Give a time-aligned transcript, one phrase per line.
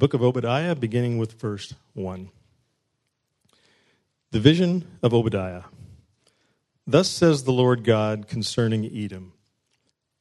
[0.00, 2.30] book of Obadiah, beginning with verse 1.
[4.30, 5.64] The vision of Obadiah.
[6.86, 9.34] Thus says the Lord God concerning Edom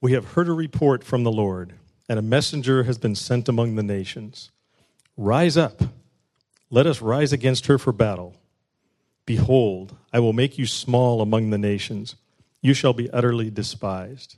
[0.01, 1.75] We have heard a report from the Lord,
[2.09, 4.51] and a messenger has been sent among the nations.
[5.15, 5.81] Rise up,
[6.69, 8.35] let us rise against her for battle.
[9.25, 12.17] Behold, I will make you small among the nations,
[12.61, 14.35] you shall be utterly despised.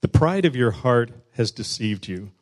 [0.00, 2.32] The pride of your heart has deceived you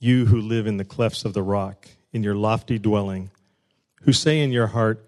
[0.00, 3.30] you who live in the clefts of the rock, in your lofty dwelling,
[4.02, 5.04] who say in your heart,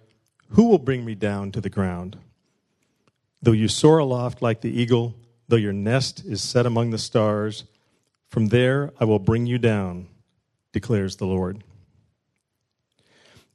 [0.51, 2.19] Who will bring me down to the ground?
[3.41, 5.15] Though you soar aloft like the eagle,
[5.49, 7.65] though your nest is set among the stars,
[8.29, 10.09] from there I will bring you down,
[10.73, 11.65] declares the Lord.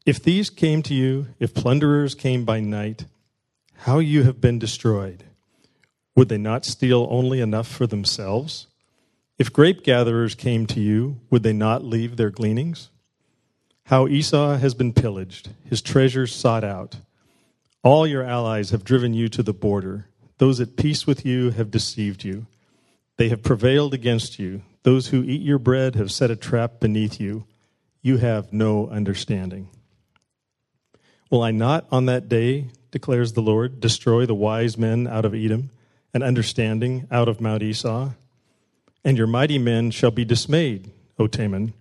[0.05, 3.05] If these came to you, if plunderers came by night,
[3.81, 5.23] how you have been destroyed.
[6.15, 8.67] Would they not steal only enough for themselves?
[9.37, 12.89] If grape gatherers came to you, would they not leave their gleanings?
[13.83, 16.97] How Esau has been pillaged, his treasures sought out.
[17.83, 20.07] All your allies have driven you to the border.
[20.39, 22.47] Those at peace with you have deceived you.
[23.17, 24.63] They have prevailed against you.
[24.83, 27.45] Those who eat your bread have set a trap beneath you.
[28.01, 29.69] You have no understanding.
[31.29, 35.33] Will I not on that day, declares the Lord, destroy the wise men out of
[35.33, 35.69] Edom
[36.13, 38.11] and understanding out of Mount Esau?
[39.03, 41.73] And your mighty men shall be dismayed, O Teman,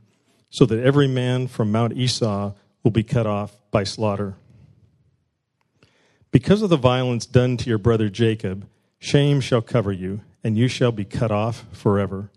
[0.50, 4.36] so that every man from Mount Esau will be cut off by slaughter.
[6.30, 10.68] Because of the violence done to your brother Jacob, shame shall cover you, and you
[10.68, 12.30] shall be cut off forever.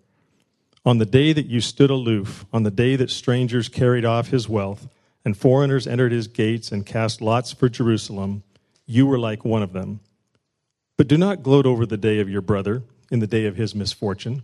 [0.86, 4.50] On the day that you stood aloof, on the day that strangers carried off his
[4.50, 4.88] wealth,
[5.26, 8.44] and foreigners entered his gates and cast lots for Jerusalem,
[8.86, 10.00] you were like one of them.
[10.98, 13.76] But do not gloat over the day of your brother in the day of his
[13.76, 14.44] misfortune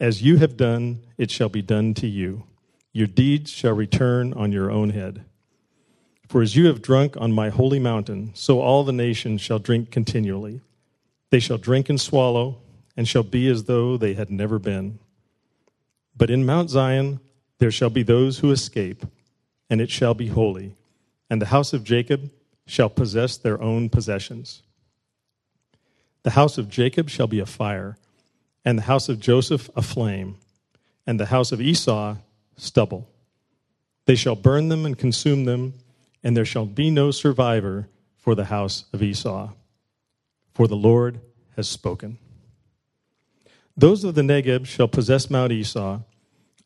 [0.00, 2.44] As you have done, it shall be done to you.
[2.92, 5.26] Your deeds shall return on your own head.
[6.26, 9.90] For as you have drunk on my holy mountain, so all the nations shall drink
[9.90, 10.62] continually.
[11.28, 12.62] They shall drink and swallow,
[12.96, 14.98] and shall be as though they had never been.
[16.16, 17.20] But in Mount Zion
[17.58, 19.04] there shall be those who escape,
[19.68, 20.74] and it shall be holy,
[21.28, 22.30] and the house of Jacob
[22.66, 24.62] shall possess their own possessions.
[26.22, 27.98] The house of Jacob shall be a fire
[28.64, 30.36] and the house of Joseph a flame,
[31.06, 32.16] and the house of Esau
[32.56, 33.08] stubble.
[34.06, 35.74] They shall burn them and consume them,
[36.22, 39.50] and there shall be no survivor for the house of Esau.
[40.52, 41.20] For the Lord
[41.56, 42.18] has spoken.
[43.76, 46.00] Those of the Negeb shall possess Mount Esau,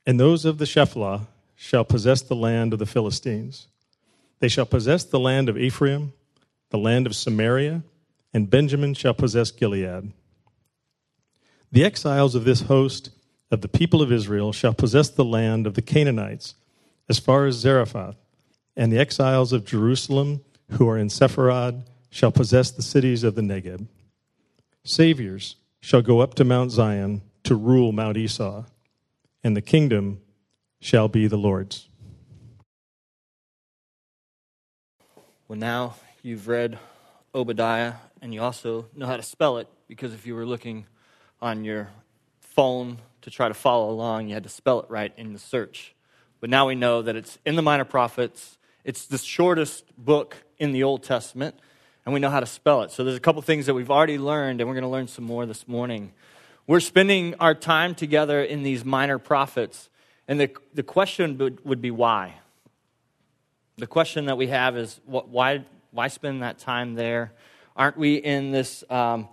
[0.07, 3.69] and those of the Shephelah shall possess the land of the Philistines.
[4.41, 6.13] They shall possess the land of Ephraim,
[6.71, 7.83] the land of Samaria,
[8.33, 10.13] and Benjamin shall possess Gilead.
[11.75, 13.11] The exiles of this host
[13.51, 16.55] of the people of Israel shall possess the land of the Canaanites
[17.09, 18.15] as far as Zarephath,
[18.77, 23.43] and the exiles of Jerusalem who are in Sepharad shall possess the cities of the
[23.43, 23.89] Negeb.
[24.85, 28.67] Saviors shall go up to Mount Zion to rule Mount Esau,
[29.43, 30.21] and the kingdom
[30.81, 31.89] shall be the Lord's.
[35.49, 36.79] Well, now you've read
[37.35, 40.87] Obadiah, and you also know how to spell it, because if you were looking
[41.41, 41.91] on your
[42.41, 45.95] phone to try to follow along, you had to spell it right in the search.
[46.41, 48.59] But now we know that it's in the Minor Prophets.
[48.85, 51.55] It's the shortest book in the Old Testament,
[52.05, 52.91] and we know how to spell it.
[52.91, 55.25] So there's a couple things that we've already learned, and we're going to learn some
[55.25, 56.13] more this morning.
[56.67, 59.89] We're spending our time together in these minor prophets,
[60.29, 62.35] and the, the question would, would be why?
[63.77, 67.33] The question that we have is what, why, why spend that time there?
[67.75, 68.85] Aren't we in this?
[68.89, 69.29] Um,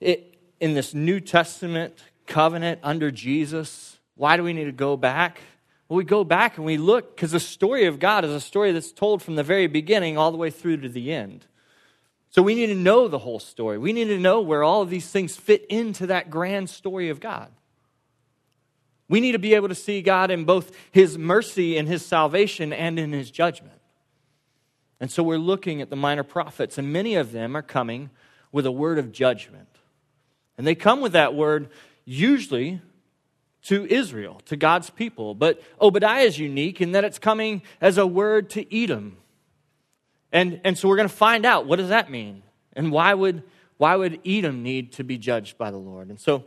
[0.00, 0.27] it,
[0.60, 3.98] in this New Testament covenant under Jesus.
[4.14, 5.40] Why do we need to go back?
[5.88, 8.72] Well, we go back and we look because the story of God is a story
[8.72, 11.46] that's told from the very beginning all the way through to the end.
[12.30, 13.78] So we need to know the whole story.
[13.78, 17.20] We need to know where all of these things fit into that grand story of
[17.20, 17.50] God.
[19.08, 22.74] We need to be able to see God in both His mercy and His salvation
[22.74, 23.80] and in His judgment.
[25.00, 28.10] And so we're looking at the minor prophets, and many of them are coming
[28.52, 29.77] with a word of judgment.
[30.58, 31.70] And they come with that word
[32.04, 32.82] usually
[33.62, 35.34] to Israel, to God's people.
[35.34, 39.16] But Obadiah is unique in that it's coming as a word to Edom.
[40.32, 42.42] And, and so we're going to find out what does that mean?
[42.74, 43.44] And why would,
[43.76, 46.08] why would Edom need to be judged by the Lord?
[46.08, 46.44] And so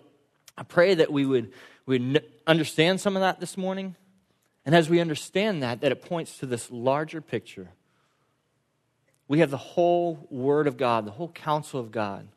[0.58, 1.54] I pray that we would,
[1.86, 3.96] we understand some of that this morning.
[4.66, 7.70] And as we understand that, that it points to this larger picture.
[9.28, 12.28] We have the whole Word of God, the whole counsel of God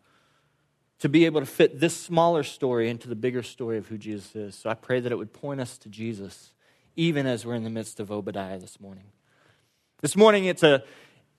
[1.00, 4.34] to be able to fit this smaller story into the bigger story of who Jesus
[4.34, 4.54] is.
[4.54, 6.52] So I pray that it would point us to Jesus,
[6.96, 9.04] even as we're in the midst of Obadiah this morning.
[10.00, 10.84] This morning, it's a,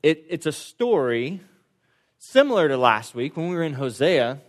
[0.04, 1.42] it, it's a story
[2.18, 4.40] similar to last week when we were in Hosea,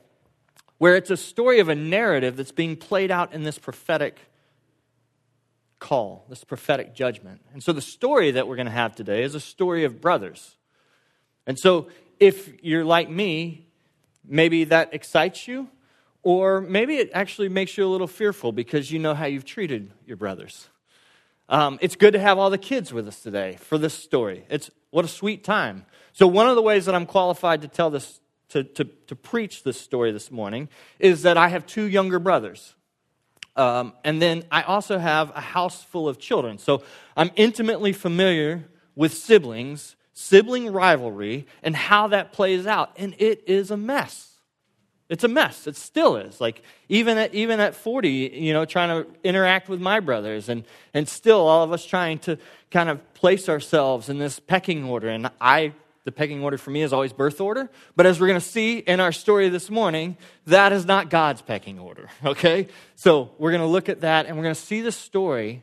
[0.78, 4.18] where it's a story of a narrative that's being played out in this prophetic
[5.78, 7.40] call, this prophetic judgment.
[7.52, 10.56] And so the story that we're going to have today is a story of brothers.
[11.46, 11.88] And so
[12.18, 13.65] if you're like me,
[14.26, 15.68] Maybe that excites you,
[16.22, 19.92] or maybe it actually makes you a little fearful because you know how you've treated
[20.06, 20.68] your brothers.
[21.48, 24.44] Um, it's good to have all the kids with us today for this story.
[24.48, 25.86] It's what a sweet time.
[26.12, 29.62] So, one of the ways that I'm qualified to tell this, to, to, to preach
[29.62, 30.68] this story this morning,
[30.98, 32.74] is that I have two younger brothers.
[33.54, 36.58] Um, and then I also have a house full of children.
[36.58, 36.82] So,
[37.16, 38.64] I'm intimately familiar
[38.96, 42.90] with siblings sibling rivalry and how that plays out.
[42.96, 44.32] And it is a mess.
[45.10, 45.66] It's a mess.
[45.66, 46.40] It still is.
[46.40, 50.64] Like even at even at 40, you know, trying to interact with my brothers and
[50.94, 52.38] and still all of us trying to
[52.70, 55.08] kind of place ourselves in this pecking order.
[55.10, 55.74] And I
[56.04, 57.68] the pecking order for me is always birth order.
[57.94, 60.16] But as we're going to see in our story this morning,
[60.46, 62.08] that is not God's pecking order.
[62.24, 62.68] Okay?
[62.94, 65.62] So we're going to look at that and we're going to see the story.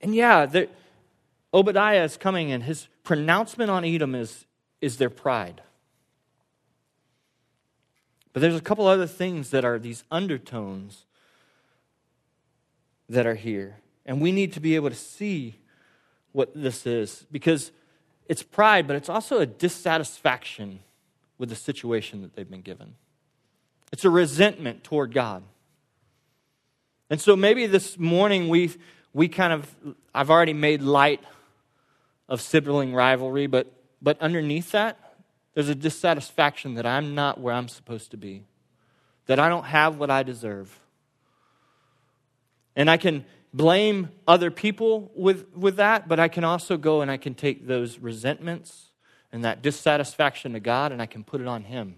[0.00, 0.68] And yeah, there,
[1.52, 4.46] Obadiah is coming and his pronouncement on Edom is,
[4.80, 5.62] is their pride.
[8.32, 11.04] But there's a couple other things that are these undertones
[13.08, 13.78] that are here.
[14.06, 15.56] And we need to be able to see
[16.32, 17.72] what this is because
[18.28, 20.80] it's pride, but it's also a dissatisfaction
[21.38, 22.94] with the situation that they've been given.
[23.92, 25.42] It's a resentment toward God.
[27.08, 28.70] And so maybe this morning we
[29.12, 29.74] we kind of
[30.14, 31.20] I've already made light
[32.30, 34.96] of sibling rivalry, but, but underneath that,
[35.52, 38.44] there's a dissatisfaction that I'm not where I'm supposed to be,
[39.26, 40.78] that I don't have what I deserve.
[42.76, 47.10] And I can blame other people with, with that, but I can also go and
[47.10, 48.92] I can take those resentments
[49.32, 51.96] and that dissatisfaction to God and I can put it on Him.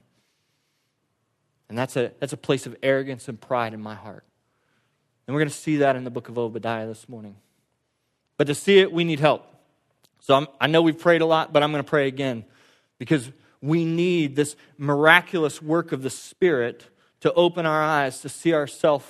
[1.69, 4.25] And that's a, that's a place of arrogance and pride in my heart.
[5.27, 7.37] And we're going to see that in the book of Obadiah this morning.
[8.39, 9.47] But to see it, we need help.
[10.23, 12.45] So I'm, i know we've prayed a lot, but I'm going to pray again
[12.99, 13.31] because
[13.61, 16.87] we need this miraculous work of the Spirit
[17.21, 19.05] to open our eyes to see ourselves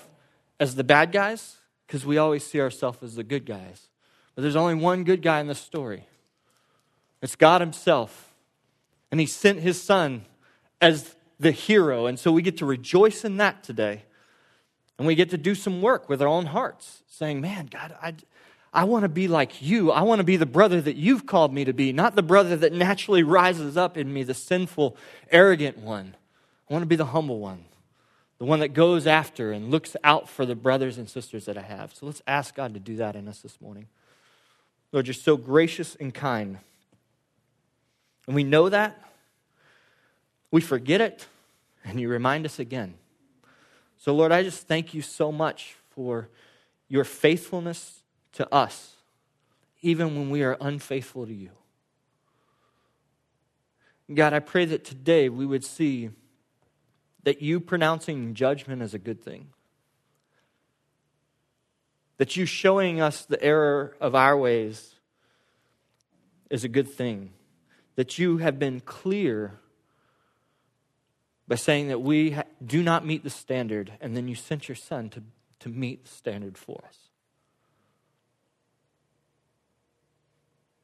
[0.59, 1.56] as the bad guys
[1.87, 3.88] because we always see ourselves as the good guys.
[4.35, 6.06] But there's only one good guy in this story
[7.20, 8.32] it's God Himself.
[9.11, 10.25] And He sent His Son
[10.81, 12.06] as the hero.
[12.06, 14.05] And so we get to rejoice in that today.
[14.99, 18.15] And we get to do some work with our own hearts, saying, Man, God, I,
[18.72, 19.90] I want to be like you.
[19.90, 22.56] I want to be the brother that you've called me to be, not the brother
[22.56, 24.96] that naturally rises up in me, the sinful,
[25.30, 26.16] arrogant one.
[26.70, 27.64] I want to be the humble one,
[28.38, 31.62] the one that goes after and looks out for the brothers and sisters that I
[31.62, 31.94] have.
[31.94, 33.88] So let's ask God to do that in us this morning.
[34.90, 36.58] Lord, you're so gracious and kind.
[38.26, 38.98] And we know that.
[40.50, 41.26] We forget it,
[41.82, 42.94] and you remind us again.
[43.96, 46.29] So, Lord, I just thank you so much for
[46.88, 48.02] your faithfulness
[48.32, 48.96] to us,
[49.81, 51.51] even when we are unfaithful to you.
[54.12, 56.10] God, I pray that today we would see
[57.24, 59.48] that you pronouncing judgment is a good thing.
[62.19, 64.96] That you showing us the error of our ways
[66.51, 67.32] is a good thing.
[67.96, 69.58] That you have been clear
[71.48, 75.10] by saying that we do not meet the standard, and then you sent your son
[75.10, 75.22] to,
[75.60, 77.11] to meet the standard for us.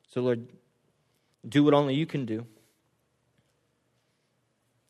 [0.09, 0.49] So, Lord,
[1.47, 2.47] do what only you can do.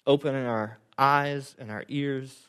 [0.06, 2.46] Open our eyes and our ears.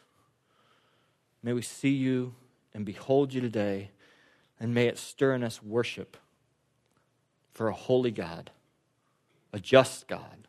[1.44, 2.34] May we see you
[2.74, 3.92] and behold you today,
[4.60, 6.18] and may it stir in us worship
[7.52, 8.52] for a holy God,
[9.52, 10.48] a just God,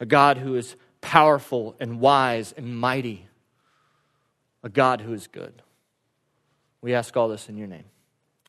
[0.00, 3.28] a God who is powerful and wise and mighty,
[4.62, 5.62] a God who is good.
[6.80, 7.84] We ask all this in your name.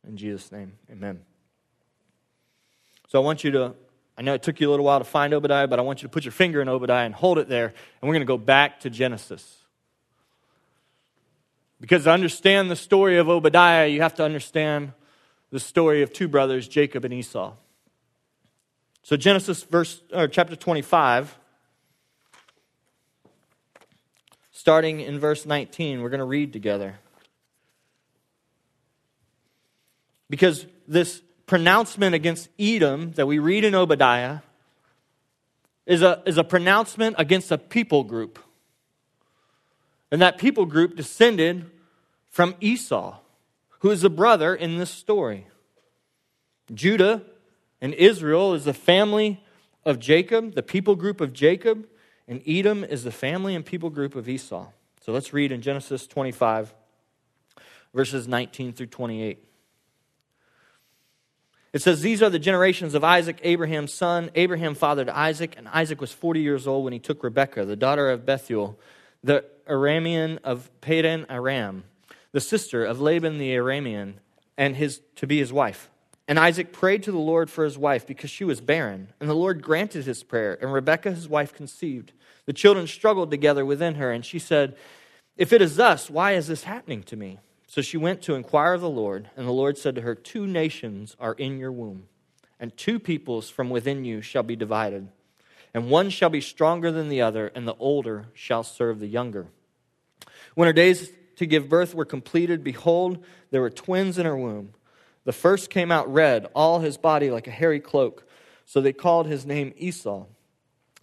[0.07, 1.19] In Jesus' name, amen.
[3.07, 3.73] So I want you to,
[4.17, 6.07] I know it took you a little while to find Obadiah, but I want you
[6.07, 8.37] to put your finger in Obadiah and hold it there, and we're going to go
[8.37, 9.63] back to Genesis.
[11.79, 14.93] Because to understand the story of Obadiah, you have to understand
[15.51, 17.53] the story of two brothers, Jacob and Esau.
[19.03, 21.37] So Genesis verse or chapter 25
[24.51, 26.99] starting in verse 19, we're going to read together.
[30.29, 34.39] Because this pronouncement against Edom that we read in Obadiah
[35.85, 38.37] is a, is a pronouncement against a people group.
[40.11, 41.71] And that people group descended
[42.29, 43.17] from Esau,
[43.79, 45.47] who is a brother in this story.
[46.73, 47.23] Judah
[47.81, 49.43] and Israel is the family
[49.85, 51.87] of Jacob, the people group of Jacob,
[52.27, 54.67] and Edom is the family and people group of Esau.
[55.01, 56.73] So let's read in Genesis 25,
[57.93, 59.47] verses 19 through 28.
[61.73, 64.31] It says, These are the generations of Isaac, Abraham's son.
[64.35, 68.09] Abraham fathered Isaac, and Isaac was 40 years old when he took Rebekah, the daughter
[68.09, 68.79] of Bethuel,
[69.23, 71.83] the Aramean of Padan Aram,
[72.31, 74.15] the sister of Laban the Aramean,
[74.57, 75.89] and his, to be his wife.
[76.27, 79.13] And Isaac prayed to the Lord for his wife because she was barren.
[79.19, 82.11] And the Lord granted his prayer, and Rebekah his wife conceived.
[82.45, 84.75] The children struggled together within her, and she said,
[85.37, 87.39] If it is thus, why is this happening to me?
[87.67, 90.47] So she went to inquire of the Lord, and the Lord said to her, Two
[90.47, 92.07] nations are in your womb,
[92.59, 95.09] and two peoples from within you shall be divided.
[95.73, 99.47] And one shall be stronger than the other, and the older shall serve the younger.
[100.55, 104.73] When her days to give birth were completed, behold, there were twins in her womb.
[105.25, 108.25] The first came out red, all his body like a hairy cloak.
[108.65, 110.25] So they called his name Esau.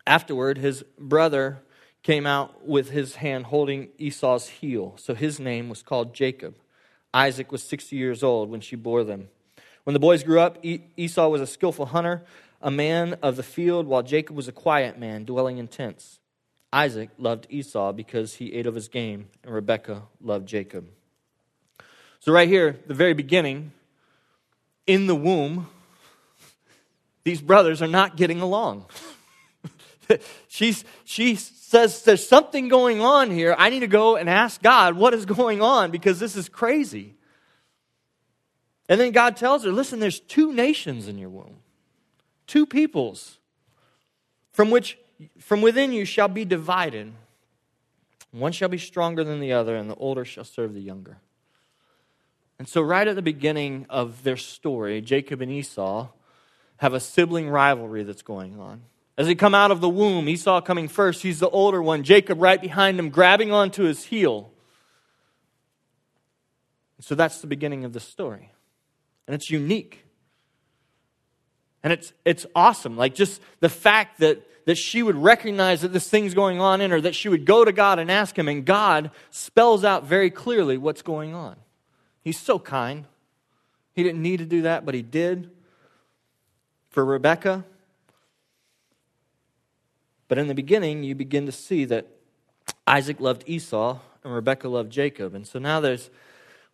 [0.07, 1.63] Afterward, his brother
[2.05, 4.95] came out with his hand holding Esau's heel.
[4.97, 6.55] So his name was called Jacob.
[7.13, 9.29] Isaac was 60 years old when she bore them.
[9.85, 12.23] When the boys grew up, Esau was a skillful hunter,
[12.61, 16.21] a man of the field, while Jacob was a quiet man, dwelling in tents.
[16.73, 20.89] Isaac loved Esau because he ate of his game, and Rebekah loved Jacob.
[22.21, 23.73] So, right here, the very beginning,
[24.87, 25.69] in the womb,
[27.23, 28.87] these brothers are not getting along.
[30.49, 33.55] She's, she says, There's something going on here.
[33.59, 37.15] I need to go and ask God what is going on because this is crazy.
[38.89, 41.57] And then God tells her, Listen, there's two nations in your womb,
[42.47, 43.39] two peoples
[44.53, 44.99] from which
[45.39, 47.13] from within you shall be divided.
[48.31, 51.19] One shall be stronger than the other, and the older shall serve the younger.
[52.59, 56.09] And so, right at the beginning of their story, Jacob and Esau
[56.79, 58.83] have a sibling rivalry that's going on.
[59.17, 62.41] As they come out of the womb, Esau coming first, he's the older one, Jacob
[62.41, 64.51] right behind him, grabbing onto his heel.
[67.01, 68.51] So that's the beginning of the story.
[69.27, 70.05] And it's unique.
[71.83, 72.97] And it's, it's awesome.
[72.97, 76.91] Like just the fact that, that she would recognize that this thing's going on in
[76.91, 80.31] her, that she would go to God and ask Him, and God spells out very
[80.31, 81.57] clearly what's going on.
[82.23, 83.05] He's so kind.
[83.93, 85.51] He didn't need to do that, but He did.
[86.89, 87.65] For Rebekah,
[90.35, 92.09] but in the beginning, you begin to see that
[92.89, 95.33] Isaac loved Esau and Rebekah loved Jacob.
[95.33, 96.11] And so now there's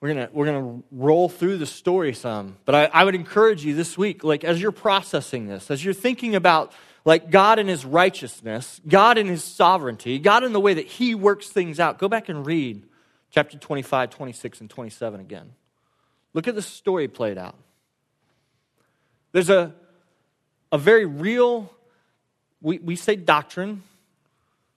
[0.01, 2.57] we're gonna we're gonna roll through the story some.
[2.65, 5.93] But I, I would encourage you this week, like as you're processing this, as you're
[5.93, 6.73] thinking about
[7.05, 11.15] like God and his righteousness, God and his sovereignty, God in the way that he
[11.15, 12.83] works things out, go back and read
[13.31, 15.53] chapter 25, 26, and 27 again.
[16.33, 17.57] Look at the story played out.
[19.33, 19.75] There's a,
[20.73, 21.71] a very real
[22.61, 23.83] we, we say doctrine,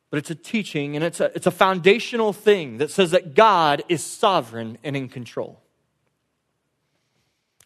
[0.10, 3.84] but it's a teaching and it's a, it's a foundational thing that says that God
[3.90, 5.60] is sovereign and in control.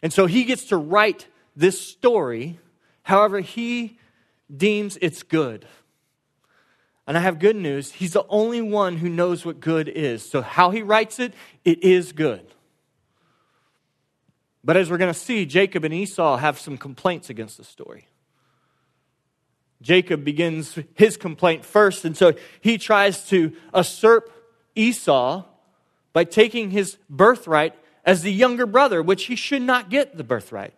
[0.01, 2.59] And so he gets to write this story
[3.03, 3.97] however he
[4.55, 5.65] deems it's good.
[7.07, 7.91] And I have good news.
[7.93, 10.29] He's the only one who knows what good is.
[10.29, 11.33] So, how he writes it,
[11.63, 12.45] it is good.
[14.61, 18.07] But as we're going to see, Jacob and Esau have some complaints against the story.
[19.81, 24.31] Jacob begins his complaint first, and so he tries to usurp
[24.75, 25.45] Esau
[26.13, 30.73] by taking his birthright as the younger brother, which he should not get the birthright.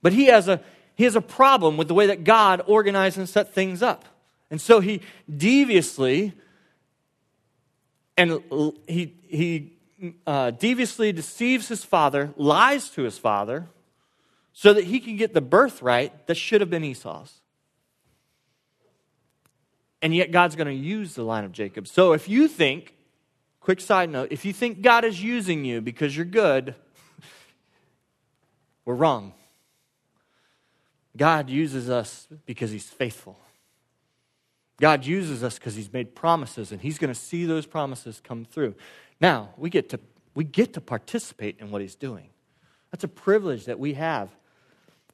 [0.00, 0.60] But he has a,
[0.94, 4.04] he has a problem with the way that God organized and set things up.
[4.50, 5.02] And so he
[5.34, 6.32] deviously
[8.18, 8.42] and
[8.88, 9.72] he, he
[10.26, 13.68] uh, deviously deceives his father, lies to his father,
[14.52, 17.37] so that he can get the birthright that should have been Esau's.
[20.00, 21.88] And yet God's going to use the line of Jacob.
[21.88, 22.94] So if you think,
[23.60, 26.74] quick side note, if you think God is using you because you're good,
[28.84, 29.32] we're wrong.
[31.16, 33.38] God uses us because he's faithful.
[34.80, 38.44] God uses us because he's made promises and he's going to see those promises come
[38.44, 38.76] through.
[39.20, 40.00] Now, we get to
[40.34, 42.30] We get to participate in what he's doing.
[42.92, 44.30] That's a privilege that we have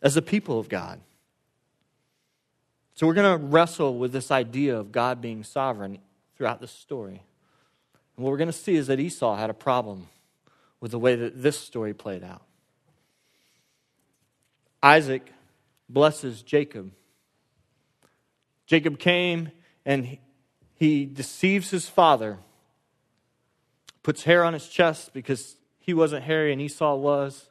[0.03, 1.01] as a people of God.
[2.95, 5.99] So we're going to wrestle with this idea of God being sovereign
[6.37, 7.23] throughout this story.
[8.17, 10.07] And what we're going to see is that Esau had a problem
[10.81, 12.43] with the way that this story played out.
[14.81, 15.33] Isaac
[15.89, 16.93] blesses Jacob.
[18.67, 19.51] Jacob came
[19.85, 20.19] and
[20.77, 22.39] he deceives his father,
[24.05, 27.51] puts hair on his chest because he wasn't hairy and Esau was.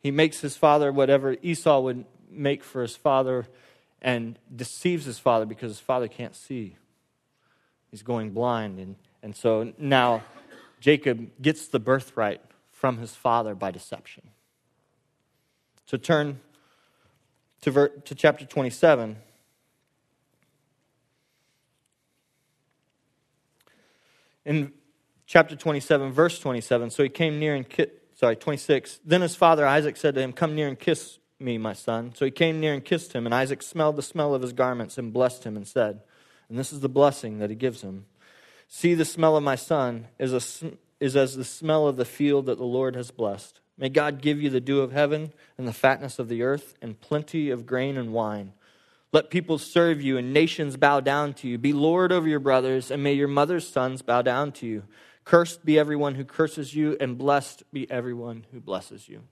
[0.00, 3.46] He makes his father whatever Esau would make for his father
[4.04, 6.76] and deceives his father because his father can't see.
[7.90, 8.78] He's going blind.
[8.78, 10.22] And, and so now
[10.78, 14.28] Jacob gets the birthright from his father by deception.
[15.86, 16.40] So turn
[17.62, 19.16] to, ver- to chapter 27.
[24.44, 24.72] In
[25.24, 29.00] chapter 27, verse 27, so he came near and ki- sorry, 26.
[29.02, 32.12] Then his father Isaac said to him, Come near and kiss me, my son.
[32.14, 34.98] So he came near and kissed him, and Isaac smelled the smell of his garments
[34.98, 36.00] and blessed him and said,
[36.48, 38.06] And this is the blessing that he gives him
[38.68, 42.46] See, the smell of my son is, a, is as the smell of the field
[42.46, 43.60] that the Lord has blessed.
[43.76, 47.00] May God give you the dew of heaven and the fatness of the earth and
[47.00, 48.52] plenty of grain and wine.
[49.12, 51.56] Let people serve you and nations bow down to you.
[51.56, 54.84] Be Lord over your brothers, and may your mother's sons bow down to you.
[55.24, 59.22] Cursed be everyone who curses you, and blessed be everyone who blesses you.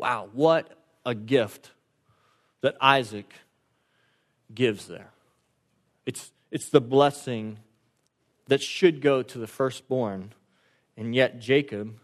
[0.00, 0.66] Wow, what
[1.04, 1.72] a gift
[2.62, 3.34] that Isaac
[4.54, 5.10] gives there.
[6.06, 7.58] It's, it's the blessing
[8.46, 10.32] that should go to the firstborn,
[10.96, 11.96] and yet Jacob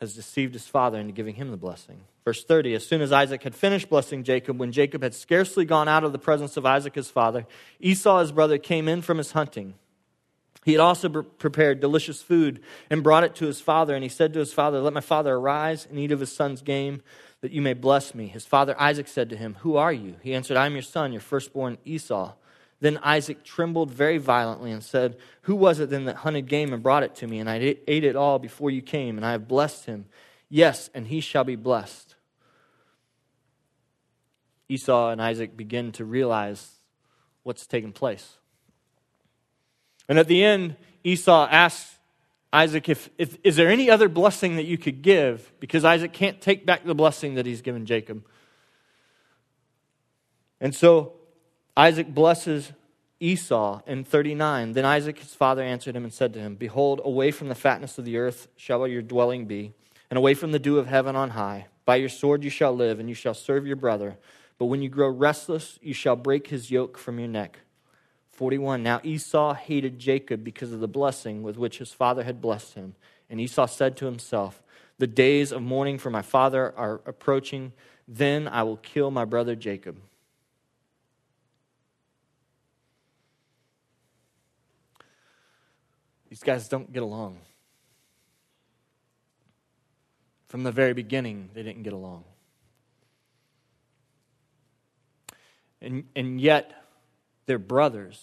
[0.00, 2.00] has deceived his father into giving him the blessing.
[2.24, 5.86] Verse 30 As soon as Isaac had finished blessing Jacob, when Jacob had scarcely gone
[5.86, 7.46] out of the presence of Isaac his father,
[7.78, 9.74] Esau his brother came in from his hunting.
[10.68, 12.60] He had also prepared delicious food
[12.90, 15.34] and brought it to his father, and he said to his father, Let my father
[15.34, 17.00] arise and eat of his son's game,
[17.40, 18.26] that you may bless me.
[18.26, 20.16] His father Isaac said to him, Who are you?
[20.22, 22.34] He answered, I am your son, your firstborn Esau.
[22.80, 26.82] Then Isaac trembled very violently and said, Who was it then that hunted game and
[26.82, 27.38] brought it to me?
[27.38, 30.04] And I ate it all before you came, and I have blessed him.
[30.50, 32.14] Yes, and he shall be blessed.
[34.68, 36.72] Esau and Isaac begin to realize
[37.42, 38.36] what's taken place.
[40.08, 41.98] And at the end, Esau asks
[42.52, 45.52] Isaac, if, if, is there any other blessing that you could give?
[45.60, 48.24] Because Isaac can't take back the blessing that he's given Jacob.
[50.60, 51.12] And so
[51.76, 52.72] Isaac blesses
[53.20, 54.72] Esau in 39.
[54.72, 57.98] Then Isaac, his father, answered him and said to him, Behold, away from the fatness
[57.98, 59.72] of the earth shall your dwelling be,
[60.10, 61.66] and away from the dew of heaven on high.
[61.84, 64.16] By your sword you shall live, and you shall serve your brother.
[64.58, 67.60] But when you grow restless, you shall break his yoke from your neck.
[68.38, 68.84] 41.
[68.84, 72.94] Now Esau hated Jacob because of the blessing with which his father had blessed him.
[73.28, 74.62] And Esau said to himself,
[74.98, 77.72] The days of mourning for my father are approaching.
[78.06, 79.98] Then I will kill my brother Jacob.
[86.28, 87.38] These guys don't get along.
[90.46, 92.22] From the very beginning, they didn't get along.
[95.80, 96.87] And, and yet,
[97.48, 98.22] they're brothers.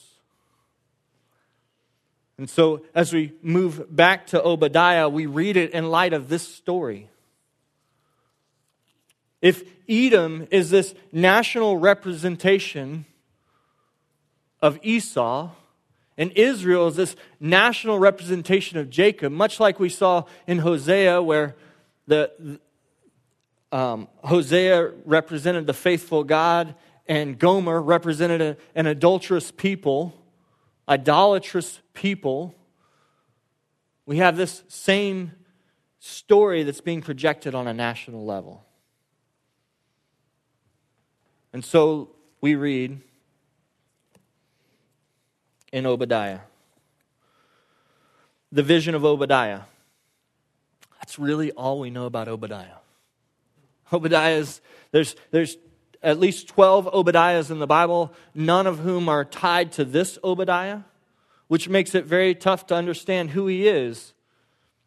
[2.38, 6.48] And so, as we move back to Obadiah, we read it in light of this
[6.48, 7.10] story.
[9.42, 13.06] If Edom is this national representation
[14.62, 15.52] of Esau,
[16.18, 21.56] and Israel is this national representation of Jacob, much like we saw in Hosea, where
[22.08, 22.60] the,
[23.72, 26.76] um, Hosea represented the faithful God
[27.08, 30.14] and Gomer represented a, an adulterous people,
[30.90, 32.56] idolatrous people.
[34.06, 35.32] We have this same
[36.00, 38.64] story that's being projected on a national level.
[41.54, 42.10] And so
[42.42, 43.00] we read
[45.72, 46.40] in Obadiah.
[48.52, 49.62] The vision of Obadiah.
[51.00, 52.78] That's really all we know about Obadiah.
[53.94, 55.58] Obadiah is, there's, there's
[56.06, 60.82] at least 12 Obadiahs in the Bible, none of whom are tied to this Obadiah,
[61.48, 64.14] which makes it very tough to understand who he is.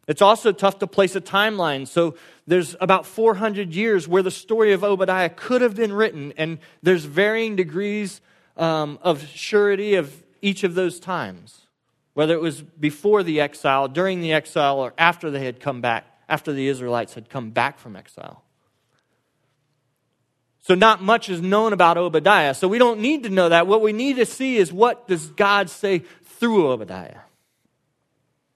[0.07, 1.87] It's also tough to place a timeline.
[1.87, 2.15] So
[2.47, 7.03] there's about 400 years where the story of Obadiah could have been written, and there's
[7.03, 8.21] varying degrees
[8.55, 11.67] um, of surety of each of those times,
[12.13, 16.05] whether it was before the exile, during the exile, or after they had come back,
[16.29, 18.43] after the Israelites had come back from exile.
[20.61, 22.53] So not much is known about Obadiah.
[22.53, 23.67] So we don't need to know that.
[23.67, 27.21] What we need to see is what does God say through Obadiah.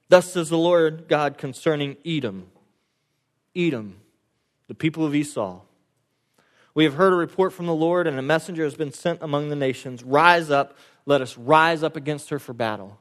[0.08, 2.48] Thus says the Lord God concerning Edom.
[3.56, 3.96] Edom,
[4.68, 5.60] the people of Esau.
[6.74, 9.48] We have heard a report from the Lord, and a messenger has been sent among
[9.48, 10.02] the nations.
[10.02, 12.98] Rise up, let us rise up against her for battle.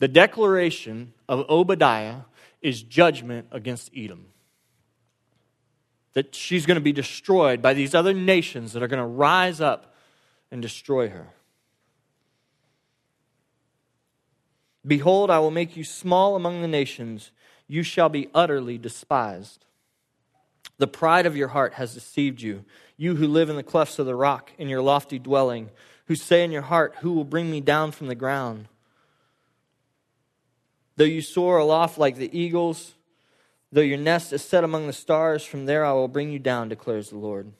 [0.00, 2.22] The declaration of Obadiah
[2.60, 4.26] is judgment against Edom.
[6.14, 9.60] That she's going to be destroyed by these other nations that are going to rise
[9.60, 9.94] up
[10.50, 11.28] and destroy her.
[14.86, 17.30] Behold, I will make you small among the nations.
[17.68, 19.66] You shall be utterly despised.
[20.78, 22.64] The pride of your heart has deceived you.
[22.96, 25.70] You who live in the clefts of the rock, in your lofty dwelling,
[26.06, 28.66] who say in your heart, Who will bring me down from the ground?
[30.96, 32.94] Though you soar aloft like the eagles,
[33.72, 36.68] though your nest is set among the stars, from there I will bring you down,
[36.68, 37.52] declares the Lord.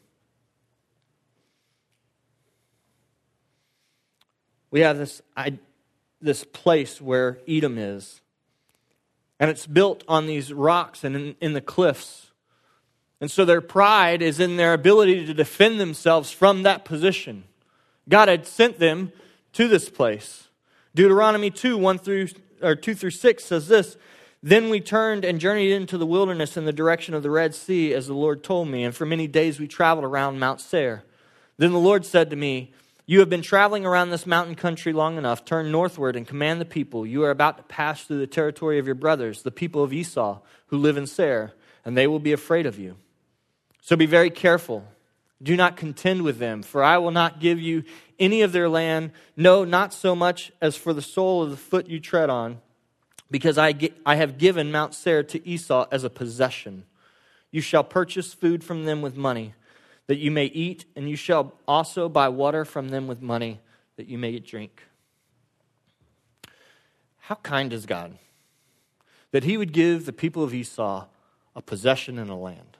[4.71, 5.21] We have this,
[6.21, 8.21] this place where Edom is.
[9.39, 12.31] And it's built on these rocks and in, in the cliffs.
[13.21, 17.45] And so their pride is in their ability to defend themselves from that position.
[18.09, 19.13] God had sent them
[19.55, 20.49] to this place.
[20.95, 22.29] Deuteronomy 2, 1 through
[22.63, 23.97] or 2 through 6 says this
[24.43, 27.93] Then we turned and journeyed into the wilderness in the direction of the Red Sea,
[27.93, 31.05] as the Lord told me, and for many days we traveled around Mount Seir.
[31.59, 32.73] Then the Lord said to me,
[33.05, 35.45] You have been traveling around this mountain country long enough.
[35.45, 37.05] Turn northward and command the people.
[37.05, 40.41] You are about to pass through the territory of your brothers, the people of Esau,
[40.69, 41.53] who live in Seir,
[41.85, 42.97] and they will be afraid of you.
[43.83, 44.87] So be very careful.
[45.43, 47.85] Do not contend with them, for I will not give you
[48.19, 51.89] any of their land, no, not so much as for the sole of the foot
[51.89, 52.61] you tread on,
[53.31, 56.85] because I, get, I have given Mount Seir to Esau as a possession.
[57.51, 59.55] You shall purchase food from them with money,
[60.07, 63.61] that you may eat, and you shall also buy water from them with money,
[63.97, 64.83] that you may drink.
[67.19, 68.19] How kind is God
[69.31, 71.07] that He would give the people of Esau
[71.55, 72.77] a possession and a land?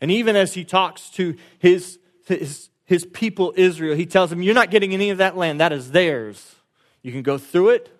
[0.00, 4.52] And even as He talks to His, his his people Israel, he tells them, You're
[4.52, 5.60] not getting any of that land.
[5.60, 6.56] That is theirs.
[7.02, 7.99] You can go through it,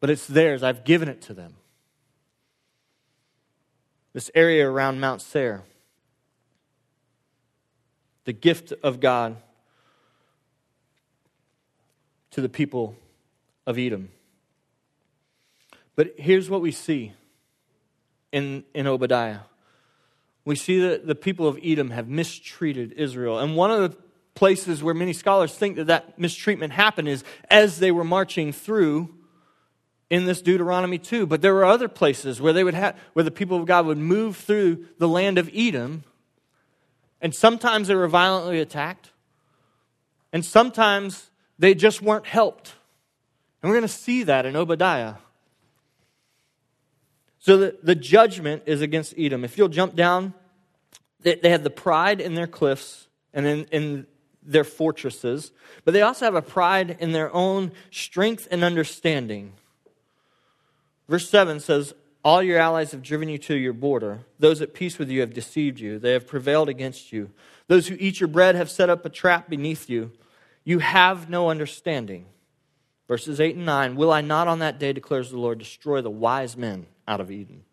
[0.00, 0.62] but it's theirs.
[0.62, 1.54] I've given it to them.
[4.12, 5.62] This area around Mount Seir,
[8.24, 9.36] the gift of God
[12.30, 12.96] to the people
[13.66, 14.10] of Edom.
[15.94, 17.12] But here's what we see
[18.32, 19.40] in, in Obadiah
[20.46, 23.40] we see that the people of Edom have mistreated Israel.
[23.40, 23.98] And one of the
[24.34, 29.12] places where many scholars think that that mistreatment happened is as they were marching through
[30.08, 31.26] in this Deuteronomy 2.
[31.26, 33.98] But there were other places where they would have where the people of God would
[33.98, 36.04] move through the land of Edom,
[37.20, 39.10] and sometimes they were violently attacked,
[40.32, 42.74] and sometimes they just weren't helped.
[43.62, 45.14] And we're going to see that in Obadiah.
[47.38, 49.44] So the, the judgment is against Edom.
[49.44, 50.34] If you'll jump down,
[51.20, 54.06] they, they have the pride in their cliffs and in, in
[54.42, 55.52] their fortresses,
[55.84, 59.52] but they also have a pride in their own strength and understanding.
[61.08, 64.20] Verse 7 says, All your allies have driven you to your border.
[64.38, 65.98] Those at peace with you have deceived you.
[65.98, 67.30] They have prevailed against you.
[67.68, 70.12] Those who eat your bread have set up a trap beneath you.
[70.64, 72.26] You have no understanding.
[73.08, 76.10] Verses 8 and 9 Will I not on that day, declares the Lord, destroy the
[76.10, 77.64] wise men out of Edom,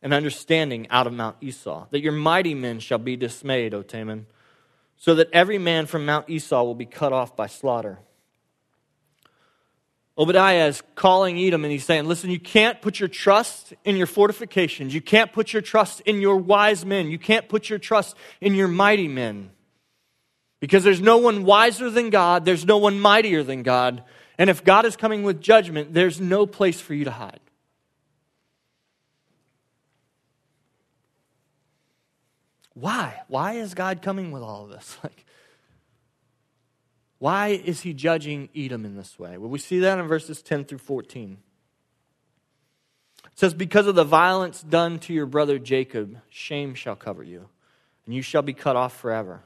[0.00, 4.26] and understanding out of Mount Esau, that your mighty men shall be dismayed, O Taman,
[4.96, 7.98] so that every man from Mount Esau will be cut off by slaughter.
[10.16, 14.06] Obadiah is calling Edom and he's saying, Listen, you can't put your trust in your
[14.06, 14.94] fortifications.
[14.94, 17.10] You can't put your trust in your wise men.
[17.10, 19.50] You can't put your trust in your mighty men.
[20.60, 24.04] Because there's no one wiser than God, there's no one mightier than God.
[24.38, 27.40] And if God is coming with judgment, there's no place for you to hide.
[32.74, 33.22] Why?
[33.28, 34.98] Why is God coming with all of this?
[35.04, 35.26] Like,
[37.22, 39.38] why is he judging Edom in this way?
[39.38, 41.38] Well, we see that in verses 10 through 14.
[43.26, 47.48] It says, Because of the violence done to your brother Jacob, shame shall cover you,
[48.06, 49.44] and you shall be cut off forever.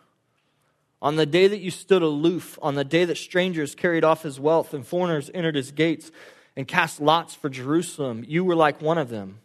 [1.03, 4.41] On the day that you stood aloof, on the day that strangers carried off his
[4.41, 6.11] wealth and foreigners entered his gates
[6.57, 9.41] and cast lots for Jerusalem, you were like one of them.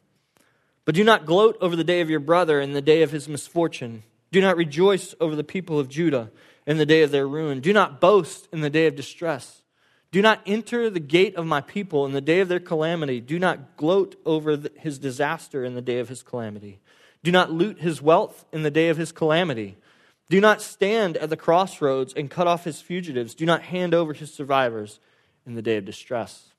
[0.86, 3.28] But do not gloat over the day of your brother in the day of his
[3.28, 4.04] misfortune.
[4.32, 6.32] Do not rejoice over the people of Judah
[6.65, 7.60] in the day of their ruin.
[7.60, 9.62] Do not boast in the day of distress.
[10.12, 13.21] Do not enter the gate of my people in the day of their calamity.
[13.21, 16.80] Do not gloat over his disaster in the day of his calamity.
[17.24, 19.78] Do not loot his wealth in the day of his calamity.
[20.30, 23.36] Do not stand at the crossroads and cut off his fugitives.
[23.36, 25.00] Do not hand over his survivors
[25.45, 26.50] in the day of distress.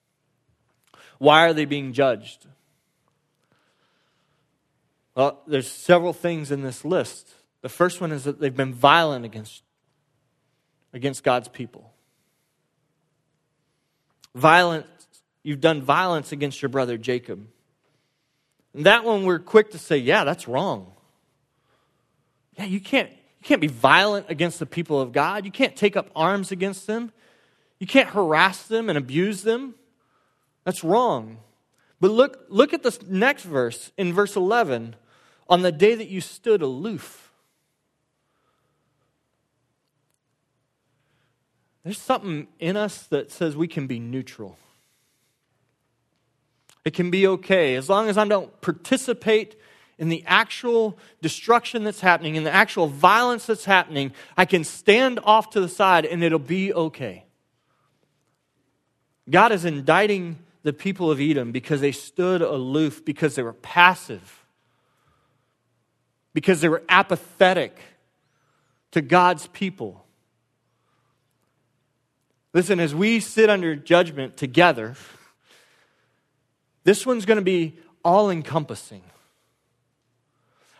[1.18, 2.46] Why are they being judged?
[5.14, 7.34] Well, there's several things in this list.
[7.60, 9.62] The first one is that they've been violent against,
[10.92, 11.92] against God's people.
[14.34, 14.86] Violence,
[15.42, 17.46] you've done violence against your brother Jacob.
[18.74, 20.92] And that one we're quick to say, yeah, that's wrong.
[22.58, 25.44] Yeah, you can't, you can't be violent against the people of God.
[25.44, 27.12] You can't take up arms against them.
[27.78, 29.74] You can't harass them and abuse them.
[30.64, 31.38] That's wrong.
[32.00, 34.96] But look, look at the next verse in verse 11.
[35.48, 37.31] On the day that you stood aloof,
[41.84, 44.56] there's something in us that says we can be neutral.
[46.84, 49.56] It can be okay as long as I don't participate
[49.98, 54.12] in the actual destruction that's happening, in the actual violence that's happening.
[54.36, 57.24] I can stand off to the side and it'll be okay.
[59.30, 64.44] God is indicting the people of Edom because they stood aloof, because they were passive,
[66.34, 67.78] because they were apathetic
[68.92, 70.04] to God's people.
[72.54, 74.94] Listen, as we sit under judgment together,
[76.84, 79.02] this one's going to be all encompassing.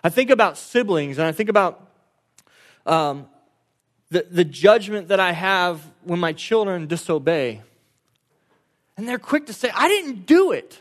[0.04, 1.88] I think about siblings and I think about
[2.84, 3.26] um,
[4.10, 7.62] the, the judgment that I have when my children disobey.
[8.96, 10.78] And they're quick to say, I didn't do it.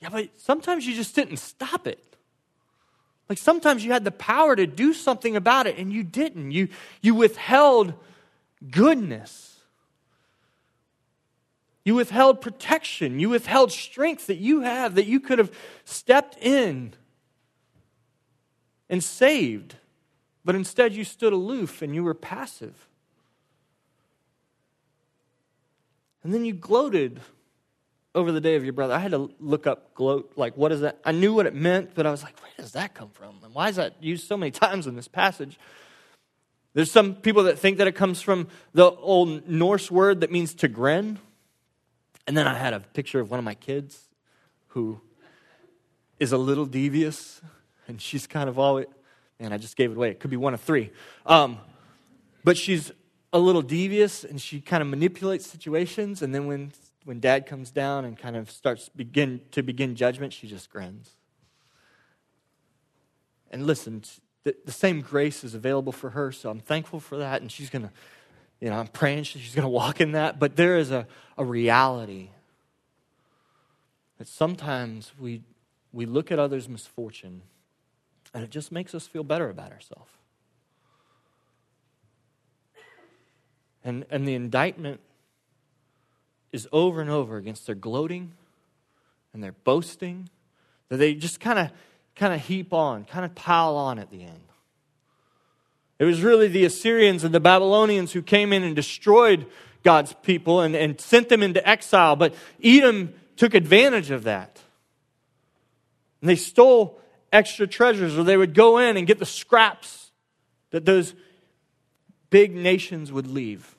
[0.00, 2.02] Yeah, but sometimes you just didn't stop it.
[3.28, 6.52] Like sometimes you had the power to do something about it and you didn't.
[6.52, 6.68] You,
[7.02, 7.92] you withheld
[8.70, 9.57] goodness.
[11.88, 13.18] You withheld protection.
[13.18, 15.50] You withheld strength that you have that you could have
[15.86, 16.92] stepped in
[18.90, 19.76] and saved.
[20.44, 22.74] But instead, you stood aloof and you were passive.
[26.22, 27.22] And then you gloated
[28.14, 28.92] over the day of your brother.
[28.92, 30.98] I had to look up gloat, like, what is that?
[31.06, 33.36] I knew what it meant, but I was like, where does that come from?
[33.42, 35.58] And why is that used so many times in this passage?
[36.74, 40.52] There's some people that think that it comes from the old Norse word that means
[40.56, 41.18] to grin.
[42.28, 43.98] And then I had a picture of one of my kids
[44.68, 45.00] who
[46.20, 47.40] is a little devious,
[47.88, 48.84] and she's kind of always,
[49.40, 50.10] man, I just gave it away.
[50.10, 50.90] It could be one of three.
[51.24, 51.58] Um,
[52.44, 52.92] but she's
[53.32, 56.20] a little devious, and she kind of manipulates situations.
[56.20, 56.72] And then when,
[57.06, 61.12] when dad comes down and kind of starts begin, to begin judgment, she just grins.
[63.50, 64.02] And listen,
[64.44, 67.40] the, the same grace is available for her, so I'm thankful for that.
[67.40, 67.90] And she's going to
[68.60, 71.44] you know, I'm praying she's going to walk in that, but there is a, a
[71.44, 72.30] reality
[74.18, 75.42] that sometimes we,
[75.92, 77.42] we look at others' misfortune
[78.34, 80.10] and it just makes us feel better about ourselves.
[83.84, 85.00] And, and the indictment
[86.52, 88.32] is over and over against their gloating
[89.32, 90.28] and their boasting
[90.88, 91.70] that they just kind of
[92.16, 94.40] kind of heap on, kind of pile on at the end.
[95.98, 99.46] It was really the Assyrians and the Babylonians who came in and destroyed
[99.82, 102.14] God's people and, and sent them into exile.
[102.14, 104.60] But Edom took advantage of that.
[106.20, 107.00] And they stole
[107.32, 110.10] extra treasures, or they would go in and get the scraps
[110.70, 111.14] that those
[112.30, 113.74] big nations would leave.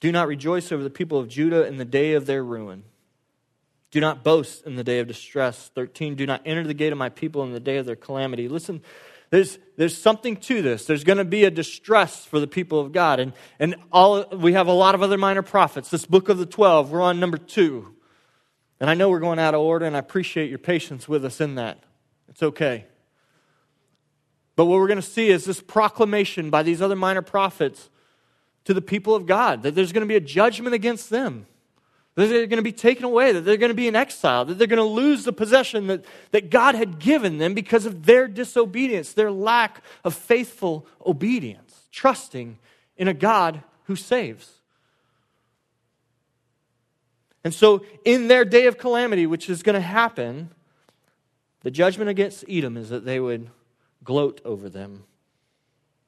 [0.00, 2.82] Do not rejoice over the people of Judah in the day of their ruin.
[3.92, 5.70] Do not boast in the day of distress.
[5.74, 8.48] 13, do not enter the gate of my people in the day of their calamity.
[8.48, 8.82] Listen,
[9.28, 10.86] there's, there's something to this.
[10.86, 13.20] There's going to be a distress for the people of God.
[13.20, 15.90] And, and all, we have a lot of other minor prophets.
[15.90, 17.94] This book of the 12, we're on number two.
[18.80, 21.40] And I know we're going out of order, and I appreciate your patience with us
[21.40, 21.84] in that.
[22.28, 22.86] It's okay.
[24.56, 27.90] But what we're going to see is this proclamation by these other minor prophets
[28.64, 31.46] to the people of God that there's going to be a judgment against them
[32.14, 34.58] that they're going to be taken away, that they're going to be in exile, that
[34.58, 38.28] they're going to lose the possession that, that God had given them because of their
[38.28, 42.58] disobedience, their lack of faithful obedience, trusting
[42.96, 44.50] in a God who saves.
[47.44, 50.50] And so, in their day of calamity, which is going to happen,
[51.62, 53.50] the judgment against Edom is that they would
[54.04, 55.04] gloat over them,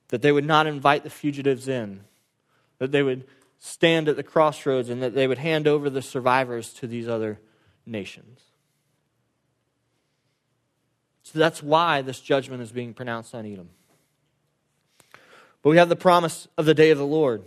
[0.08, 2.04] that they would not invite the fugitives in,
[2.78, 3.24] that they would
[3.66, 7.40] stand at the crossroads and that they would hand over the survivors to these other
[7.86, 8.42] nations.
[11.22, 13.70] So that's why this judgment is being pronounced on Edom.
[15.62, 17.42] But we have the promise of the day of the Lord.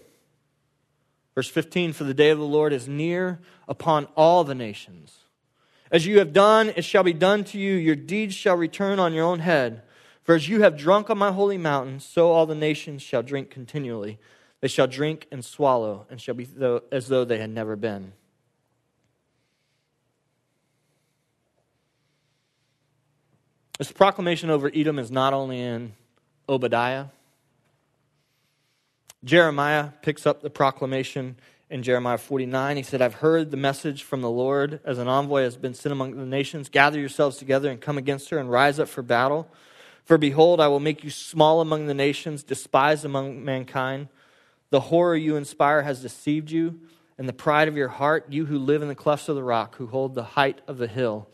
[1.35, 5.19] Verse 15 For the day of the Lord is near upon all the nations.
[5.91, 7.73] As you have done, it shall be done to you.
[7.73, 9.83] Your deeds shall return on your own head.
[10.23, 13.51] For as you have drunk on my holy mountain, so all the nations shall drink
[13.51, 14.17] continually.
[14.61, 16.47] They shall drink and swallow, and shall be
[16.91, 18.13] as though they had never been.
[23.77, 25.93] This proclamation over Edom is not only in
[26.49, 27.05] Obadiah.
[29.23, 31.35] Jeremiah picks up the proclamation
[31.69, 32.77] in Jeremiah 49.
[32.77, 35.91] He said, I've heard the message from the Lord as an envoy has been sent
[35.91, 36.69] among the nations.
[36.69, 39.47] Gather yourselves together and come against her and rise up for battle.
[40.05, 44.07] For behold, I will make you small among the nations, despised among mankind.
[44.69, 46.79] The horror you inspire has deceived you,
[47.17, 49.75] and the pride of your heart, you who live in the clefts of the rock,
[49.77, 51.27] who hold the height of the hill.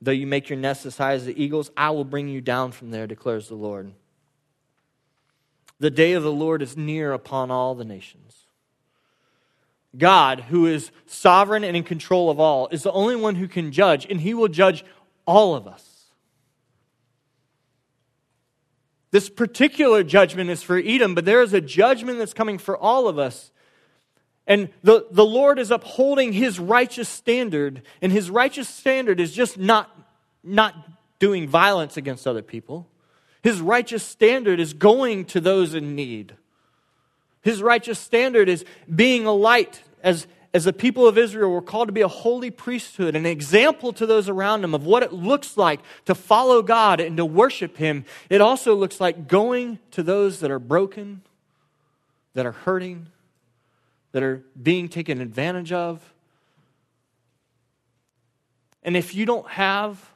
[0.00, 2.72] Though you make your nest as high as the eagles, I will bring you down
[2.72, 3.92] from there, declares the Lord.
[5.78, 8.46] The day of the Lord is near upon all the nations.
[9.96, 13.72] God, who is sovereign and in control of all, is the only one who can
[13.72, 14.84] judge, and he will judge
[15.26, 15.95] all of us.
[19.16, 23.08] This particular judgment is for Edom, but there is a judgment that's coming for all
[23.08, 23.50] of us.
[24.46, 29.56] And the, the Lord is upholding his righteous standard, and his righteous standard is just
[29.56, 29.90] not,
[30.44, 30.74] not
[31.18, 32.88] doing violence against other people.
[33.42, 36.36] His righteous standard is going to those in need.
[37.40, 41.86] His righteous standard is being a light as, as the people of Israel were called
[41.88, 45.58] to be a holy priesthood, an example to those around them of what it looks
[45.58, 50.40] like to follow God and to worship Him, it also looks like going to those
[50.40, 51.20] that are broken,
[52.32, 53.08] that are hurting,
[54.12, 56.14] that are being taken advantage of.
[58.82, 60.10] And if you don't have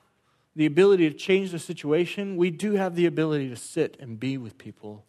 [0.56, 4.38] the ability to change the situation, we do have the ability to sit and be
[4.38, 5.04] with people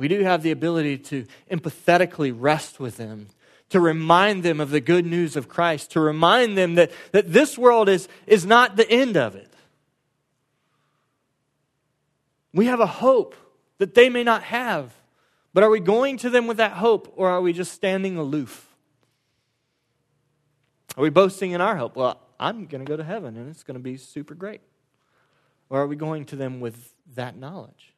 [0.00, 3.26] we do have the ability to empathetically rest with them,
[3.70, 7.56] to remind them of the good news of Christ, to remind them that, that this
[7.56, 9.52] world is, is not the end of it.
[12.52, 13.34] We have a hope
[13.78, 14.92] that they may not have.
[15.52, 18.68] But are we going to them with that hope, or are we just standing aloof?
[20.96, 21.96] Are we boasting in our hope?
[21.96, 24.60] Well, I'm going to go to heaven and it's going to be super great.
[25.68, 27.94] Or are we going to them with that knowledge?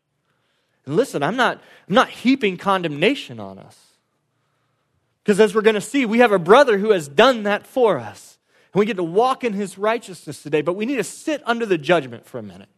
[0.85, 3.79] And listen, I'm not, I'm not heaping condemnation on us.
[5.23, 7.99] Because as we're going to see, we have a brother who has done that for
[7.99, 8.39] us.
[8.73, 11.67] And we get to walk in his righteousness today, but we need to sit under
[11.67, 12.69] the judgment for a minute.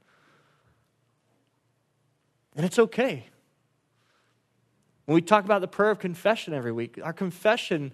[2.57, 3.26] And it's okay.
[5.07, 7.92] When we talk about the prayer of confession every week, our confession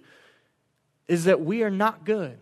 [1.07, 2.39] is that we are not good.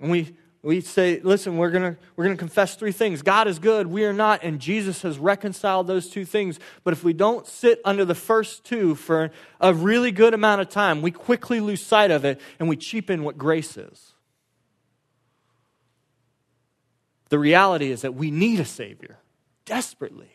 [0.00, 3.60] And we we say, listen, we're going we're going to confess three things God is
[3.60, 6.58] good, we are not, and Jesus has reconciled those two things.
[6.82, 10.68] But if we don't sit under the first two for a really good amount of
[10.68, 14.12] time, we quickly lose sight of it and we cheapen what grace is.
[17.28, 19.18] The reality is that we need a Savior
[19.66, 20.30] desperately.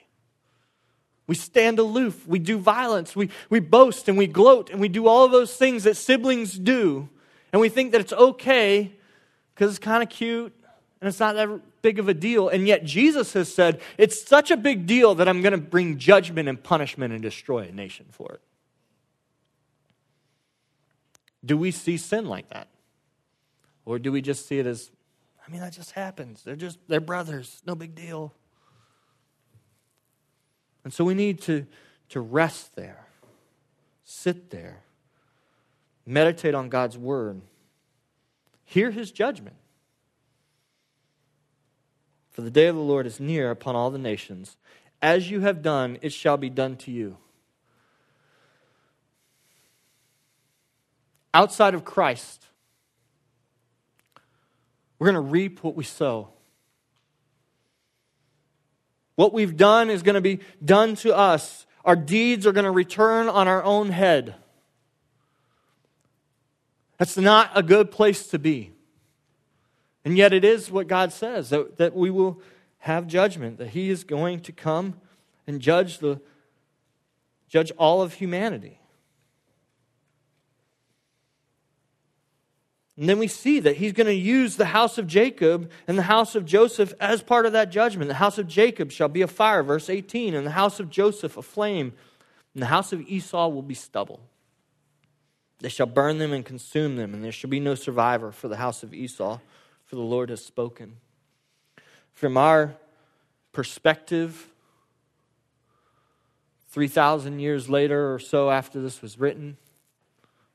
[1.28, 5.08] We stand aloof, we do violence, we, we boast and we gloat, and we do
[5.08, 7.10] all those things that siblings do.
[7.52, 8.94] And we think that it's okay
[9.54, 10.54] because it's kind of cute
[11.00, 12.50] and it's not that big of a deal.
[12.50, 15.98] And yet Jesus has said, it's such a big deal that I'm going to bring
[15.98, 18.42] judgment and punishment and destroy a nation for it.
[21.44, 22.68] Do we see sin like that?
[23.84, 24.92] Or do we just see it as,
[25.46, 26.44] I mean, that just happens.
[26.44, 28.32] They're just, they're brothers, no big deal.
[30.84, 31.66] And so we need to,
[32.10, 33.08] to rest there,
[34.04, 34.84] sit there,
[36.06, 37.42] meditate on God's word
[38.72, 39.58] Hear his judgment.
[42.30, 44.56] For the day of the Lord is near upon all the nations.
[45.02, 47.18] As you have done, it shall be done to you.
[51.34, 52.46] Outside of Christ,
[54.98, 56.30] we're going to reap what we sow.
[59.16, 61.66] What we've done is going to be done to us.
[61.84, 64.36] Our deeds are going to return on our own head.
[67.02, 68.74] That's not a good place to be.
[70.06, 72.40] And yet, it is what God says that, that we will
[72.78, 74.94] have judgment, that He is going to come
[75.48, 76.22] and judge, the,
[77.50, 78.78] judge all of humanity.
[82.98, 86.04] And then we see that he's going to use the house of Jacob and the
[86.04, 88.10] house of Joseph as part of that judgment.
[88.10, 91.36] The house of Jacob shall be a fire, verse 18, and the house of Joseph
[91.36, 91.94] a flame,
[92.54, 94.20] and the house of Esau will be stubble.
[95.62, 98.58] They shall burn them and consume them, and there shall be no survivor for the
[98.58, 99.40] house of Esau,
[99.86, 100.98] for the Lord has spoken.
[102.14, 102.76] From our
[103.52, 104.48] perspective,
[106.70, 109.58] 3,000 years later or so after this was written,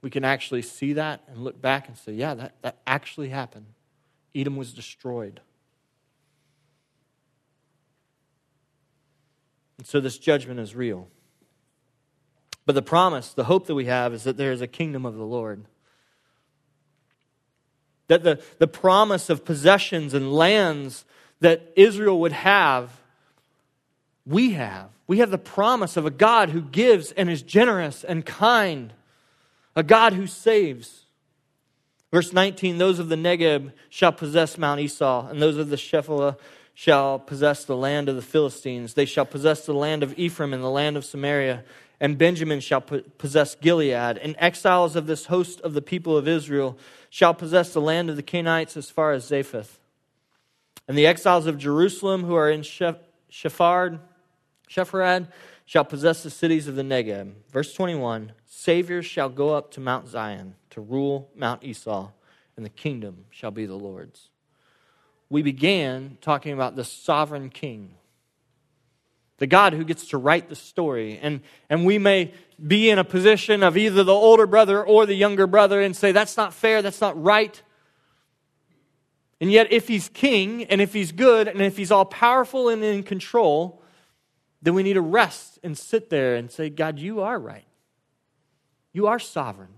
[0.02, 3.66] we can actually see that and look back and say, yeah, that, that actually happened.
[4.34, 5.40] Edom was destroyed.
[9.78, 11.08] And so this judgment is real.
[12.66, 15.14] But the promise, the hope that we have, is that there is a kingdom of
[15.14, 15.64] the Lord.
[18.08, 21.04] That the, the promise of possessions and lands
[21.40, 22.90] that Israel would have,
[24.26, 24.90] we have.
[25.06, 28.92] We have the promise of a God who gives and is generous and kind,
[29.76, 31.04] a God who saves.
[32.12, 36.36] Verse 19 Those of the Negeb shall possess Mount Esau, and those of the Shephelah
[36.74, 38.94] shall possess the land of the Philistines.
[38.94, 41.64] They shall possess the land of Ephraim and the land of Samaria
[42.00, 46.78] and Benjamin shall possess Gilead, and exiles of this host of the people of Israel
[47.08, 49.78] shall possess the land of the Canaanites as far as Zapheth.
[50.86, 53.98] And the exiles of Jerusalem who are in Shephard,
[54.68, 55.28] Shepharad
[55.64, 57.32] shall possess the cities of the Negeb.
[57.50, 62.10] Verse 21 Saviors shall go up to Mount Zion to rule Mount Esau,
[62.56, 64.28] and the kingdom shall be the Lord's.
[65.28, 67.94] We began talking about the sovereign king
[69.38, 71.18] the God who gets to write the story.
[71.20, 72.32] And, and we may
[72.64, 76.12] be in a position of either the older brother or the younger brother and say,
[76.12, 77.60] that's not fair, that's not right.
[79.40, 82.82] And yet, if he's king and if he's good and if he's all powerful and
[82.82, 83.82] in control,
[84.62, 87.66] then we need to rest and sit there and say, God, you are right.
[88.92, 89.74] You are sovereign.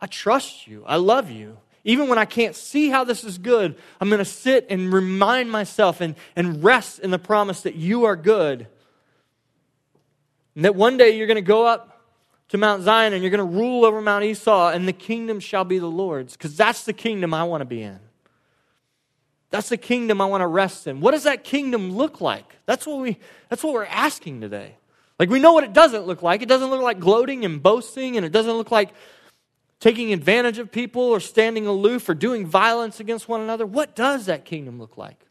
[0.00, 0.82] I trust you.
[0.86, 1.58] I love you.
[1.84, 5.50] Even when I can't see how this is good, I'm going to sit and remind
[5.50, 8.66] myself and, and rest in the promise that you are good.
[10.54, 12.02] And that one day you're going to go up
[12.48, 15.64] to Mount Zion and you're going to rule over Mount Esau, and the kingdom shall
[15.64, 18.00] be the Lord's, because that's the kingdom I want to be in.
[19.50, 21.00] That's the kingdom I want to rest in.
[21.00, 22.56] What does that kingdom look like?
[22.66, 23.18] That's what, we,
[23.48, 24.74] that's what we're asking today.
[25.18, 26.42] Like, we know what it doesn't look like.
[26.42, 28.90] It doesn't look like gloating and boasting, and it doesn't look like
[29.80, 33.64] taking advantage of people or standing aloof or doing violence against one another.
[33.64, 35.24] What does that kingdom look like?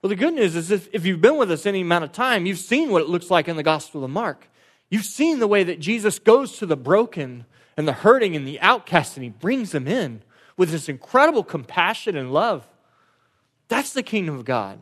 [0.00, 2.46] Well, the good news is if, if you've been with us any amount of time,
[2.46, 4.48] you've seen what it looks like in the Gospel of Mark.
[4.90, 7.46] You've seen the way that Jesus goes to the broken
[7.76, 10.22] and the hurting and the outcast and he brings them in
[10.56, 12.66] with this incredible compassion and love.
[13.68, 14.80] That's the kingdom of God.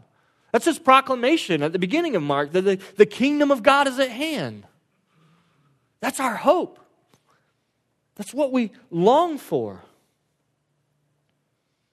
[0.52, 3.98] That's his proclamation at the beginning of Mark that the, the kingdom of God is
[3.98, 4.66] at hand.
[6.00, 6.80] That's our hope.
[8.16, 9.82] That's what we long for.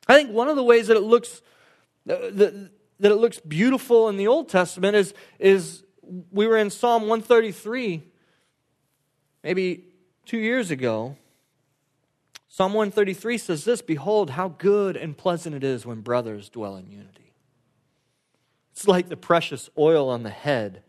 [0.08, 1.42] I think one of the ways that it looks
[2.10, 5.84] uh, that, that it looks beautiful in the Old Testament is, is
[6.32, 8.04] we were in Psalm 133
[9.44, 9.86] maybe
[10.26, 11.18] two years ago.
[12.48, 16.90] Psalm 133 says this Behold, how good and pleasant it is when brothers dwell in
[16.90, 17.34] unity.
[18.72, 20.84] It's like the precious oil on the head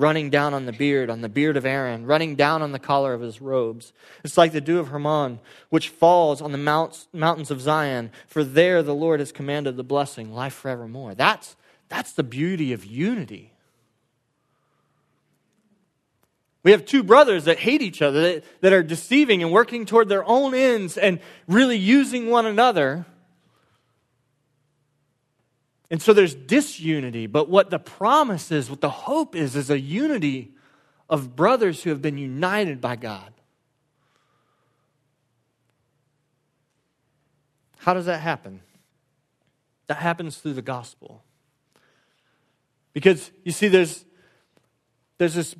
[0.00, 3.12] running down on the beard, on the beard of Aaron, running down on the collar
[3.12, 3.92] of his robes.
[4.24, 8.42] It's like the dew of Hermon, which falls on the mounts, mountains of Zion, for
[8.42, 11.14] there the Lord has commanded the blessing, life forevermore.
[11.14, 11.54] That's,
[11.88, 13.52] that's the beauty of unity.
[16.62, 20.08] We have two brothers that hate each other, that, that are deceiving and working toward
[20.08, 23.06] their own ends and really using one another.
[25.90, 29.80] And so there's disunity, but what the promise is, what the hope is, is a
[29.80, 30.52] unity
[31.08, 33.32] of brothers who have been united by God.
[37.78, 38.60] How does that happen?
[39.88, 41.24] That happens through the gospel.
[42.92, 44.04] Because you see, there's,
[45.18, 45.56] there's this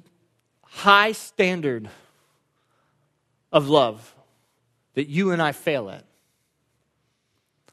[0.63, 1.89] high standard
[3.51, 4.15] of love
[4.95, 6.05] that you and I fail at.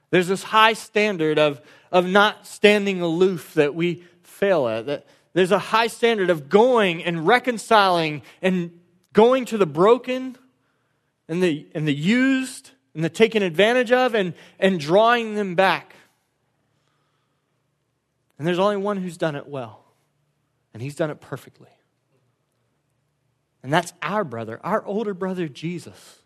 [0.09, 4.85] There's this high standard of, of not standing aloof that we fail at.
[4.85, 8.79] That there's a high standard of going and reconciling and
[9.13, 10.37] going to the broken
[11.27, 15.95] and the, and the used and the taken advantage of and, and drawing them back.
[18.37, 19.83] And there's only one who's done it well,
[20.73, 21.69] and he's done it perfectly.
[23.63, 26.19] And that's our brother, our older brother, Jesus.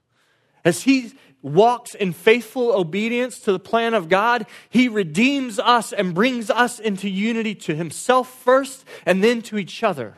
[0.64, 6.14] As he walks in faithful obedience to the plan of God, he redeems us and
[6.14, 10.16] brings us into unity to himself first and then to each other.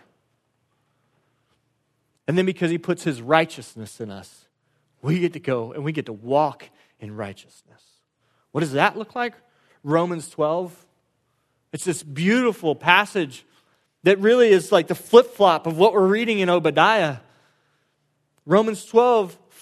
[2.27, 4.45] And then because he puts his righteousness in us,
[5.01, 6.69] we get to go and we get to walk
[6.99, 7.81] in righteousness.
[8.51, 9.33] What does that look like?
[9.83, 10.85] Romans 12.
[11.73, 13.45] It's this beautiful passage
[14.03, 17.17] that really is like the flip flop of what we're reading in Obadiah.
[18.45, 19.37] Romans 12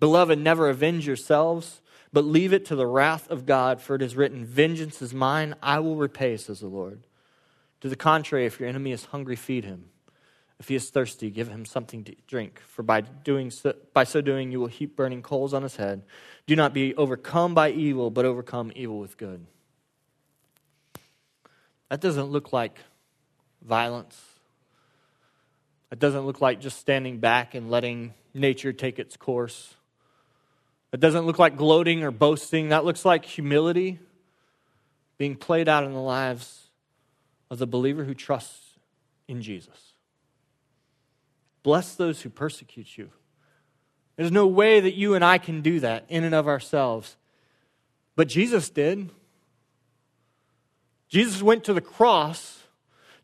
[0.00, 1.82] Beloved, never avenge yourselves,
[2.12, 5.54] but leave it to the wrath of God, for it is written, Vengeance is mine,
[5.62, 7.06] I will repay, says the Lord.
[7.82, 9.84] To the contrary, if your enemy is hungry, feed him.
[10.58, 14.20] If he is thirsty, give him something to drink, for by, doing so, by so
[14.20, 16.02] doing you will heap burning coals on his head.
[16.46, 19.46] Do not be overcome by evil, but overcome evil with good.
[21.88, 22.78] That doesn't look like
[23.62, 24.20] violence.
[25.90, 29.74] It doesn't look like just standing back and letting nature take its course.
[30.92, 32.70] It doesn't look like gloating or boasting.
[32.70, 34.00] That looks like humility
[35.18, 36.70] being played out in the lives
[37.50, 38.78] of the believer who trusts
[39.28, 39.94] in Jesus.
[41.62, 43.10] Bless those who persecute you.
[44.16, 47.16] There's no way that you and I can do that in and of ourselves.
[48.16, 49.10] But Jesus did.
[51.08, 52.60] Jesus went to the cross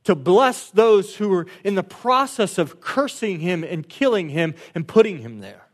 [0.05, 4.87] to bless those who were in the process of cursing him and killing him and
[4.87, 5.66] putting him there.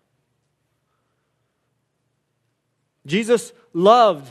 [3.07, 4.31] Jesus loved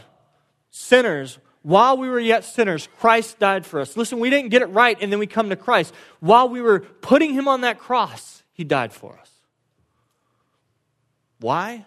[0.69, 1.39] sinners.
[1.63, 3.95] While we were yet sinners, Christ died for us.
[3.95, 5.93] Listen, we didn't get it right and then we come to Christ.
[6.19, 9.29] While we were putting him on that cross, he died for us.
[11.39, 11.85] Why?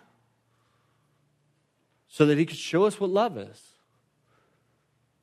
[2.08, 3.74] So that he could show us what love is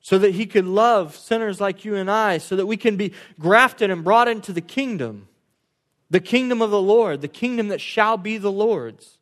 [0.02, 3.12] so that he could love sinners like you and I, so that we can be
[3.38, 5.28] grafted and brought into the kingdom,
[6.10, 9.18] the kingdom of the Lord, the kingdom that shall be the Lord's.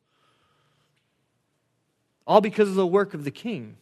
[2.27, 3.77] All because of the work of the King.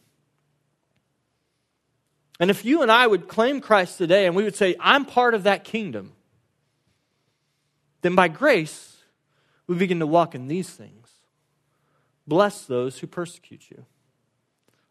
[2.39, 5.33] And if you and I would claim Christ today and we would say, I'm part
[5.33, 6.13] of that kingdom,
[8.01, 8.97] then by grace,
[9.67, 11.09] we begin to walk in these things.
[12.25, 13.85] Bless those who persecute you.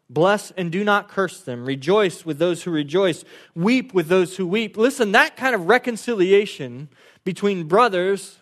[0.09, 1.65] Bless and do not curse them.
[1.65, 3.23] Rejoice with those who rejoice.
[3.55, 4.75] Weep with those who weep.
[4.75, 6.89] Listen, that kind of reconciliation
[7.23, 8.38] between brothers,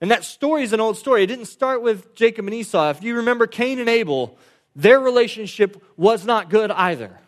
[0.00, 1.22] and that story is an old story.
[1.22, 2.90] It didn't start with Jacob and Esau.
[2.90, 4.38] If you remember Cain and Abel,
[4.74, 7.18] their relationship was not good either.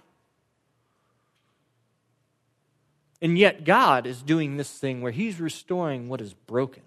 [3.21, 6.83] And yet, God is doing this thing where He's restoring what is broken.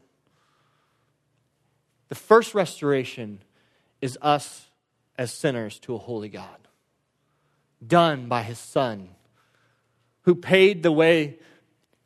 [2.10, 3.40] The first restoration
[4.02, 4.68] is us
[5.18, 6.66] as sinners to a holy God
[7.86, 9.10] done by his son,
[10.22, 11.40] who paid the way,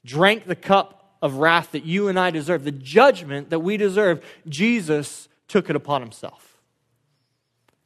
[0.05, 4.23] drank the cup of wrath that you and I deserve, the judgment that we deserve.
[4.47, 6.57] Jesus took it upon himself.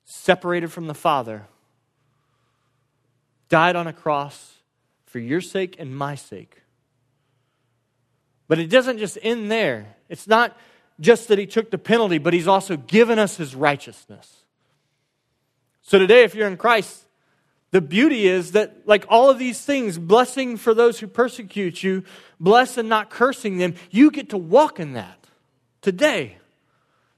[0.05, 1.47] Separated from the Father,
[3.49, 4.57] died on a cross
[5.05, 6.61] for your sake and my sake.
[8.47, 9.95] But it doesn't just end there.
[10.09, 10.57] It's not
[10.99, 14.43] just that he took the penalty, but he's also given us his righteousness.
[15.81, 17.02] So today, if you're in Christ,
[17.73, 22.03] the beauty is that, like all of these things, blessing for those who persecute you,
[22.39, 25.25] bless and not cursing them, you get to walk in that
[25.81, 26.37] today.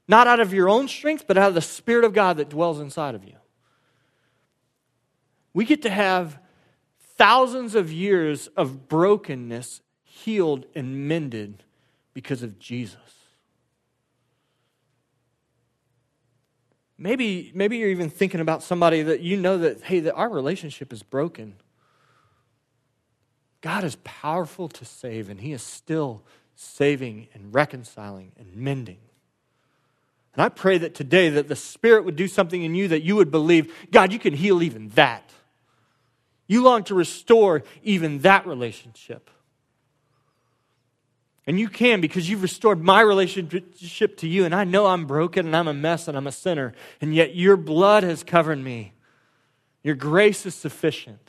[0.08, 2.80] Not out of your own strength, but out of the Spirit of God that dwells
[2.80, 3.34] inside of you.
[5.52, 6.38] We get to have
[7.18, 11.64] thousands of years of brokenness healed and mended
[12.14, 12.96] because of Jesus.
[16.98, 20.92] Maybe, maybe you're even thinking about somebody that you know that, hey, that our relationship
[20.92, 21.54] is broken.
[23.60, 26.22] God is powerful to save, and He is still
[26.54, 28.98] saving and reconciling and mending.
[30.32, 33.16] And I pray that today that the Spirit would do something in you that you
[33.16, 35.30] would believe, God, you can heal even that.
[36.46, 39.30] You long to restore even that relationship.
[41.46, 44.44] And you can because you've restored my relationship to you.
[44.44, 46.74] And I know I'm broken and I'm a mess and I'm a sinner.
[47.00, 48.92] And yet your blood has covered me.
[49.84, 51.20] Your grace is sufficient.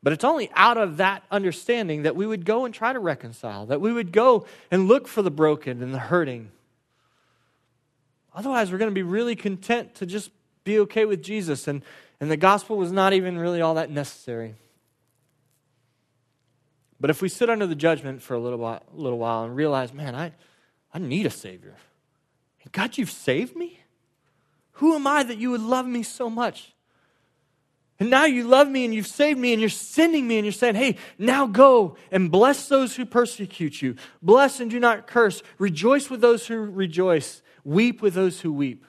[0.00, 3.66] But it's only out of that understanding that we would go and try to reconcile,
[3.66, 6.52] that we would go and look for the broken and the hurting.
[8.32, 10.30] Otherwise, we're going to be really content to just
[10.62, 11.66] be okay with Jesus.
[11.66, 11.82] And,
[12.20, 14.54] and the gospel was not even really all that necessary.
[17.00, 19.92] But if we sit under the judgment for a little while, little while and realize,
[19.92, 20.32] man, I,
[20.92, 21.76] I need a Savior.
[22.72, 23.80] God, you've saved me?
[24.72, 26.74] Who am I that you would love me so much?
[28.00, 30.52] And now you love me and you've saved me and you're sending me and you're
[30.52, 33.96] saying, hey, now go and bless those who persecute you.
[34.22, 35.42] Bless and do not curse.
[35.58, 37.42] Rejoice with those who rejoice.
[37.64, 38.84] Weep with those who weep.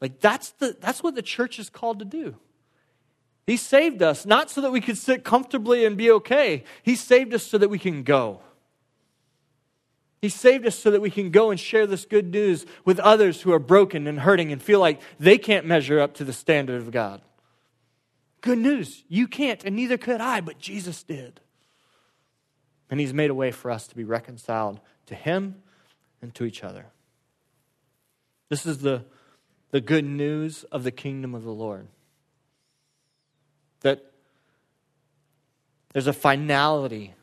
[0.00, 2.36] Like that's, the, that's what the church is called to do.
[3.48, 6.64] He saved us not so that we could sit comfortably and be okay.
[6.82, 8.40] He saved us so that we can go.
[10.20, 13.40] He saved us so that we can go and share this good news with others
[13.40, 16.82] who are broken and hurting and feel like they can't measure up to the standard
[16.82, 17.22] of God.
[18.42, 21.40] Good news, you can't, and neither could I, but Jesus did.
[22.90, 25.62] And He's made a way for us to be reconciled to Him
[26.20, 26.84] and to each other.
[28.50, 29.06] This is the,
[29.70, 31.88] the good news of the kingdom of the Lord.
[33.82, 34.04] That
[35.92, 37.14] there's a finality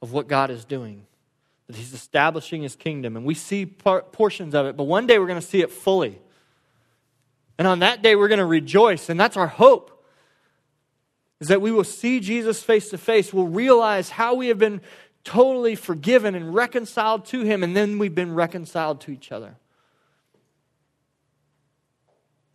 [0.00, 1.06] of what God is doing,
[1.68, 3.16] that He's establishing His kingdom.
[3.16, 5.70] And we see par- portions of it, but one day we're going to see it
[5.70, 6.18] fully.
[7.58, 10.04] And on that day, we're going to rejoice, and that's our hope.
[11.40, 13.32] Is that we will see Jesus face to face.
[13.32, 14.80] We'll realize how we have been
[15.22, 19.56] totally forgiven and reconciled to Him, and then we've been reconciled to each other.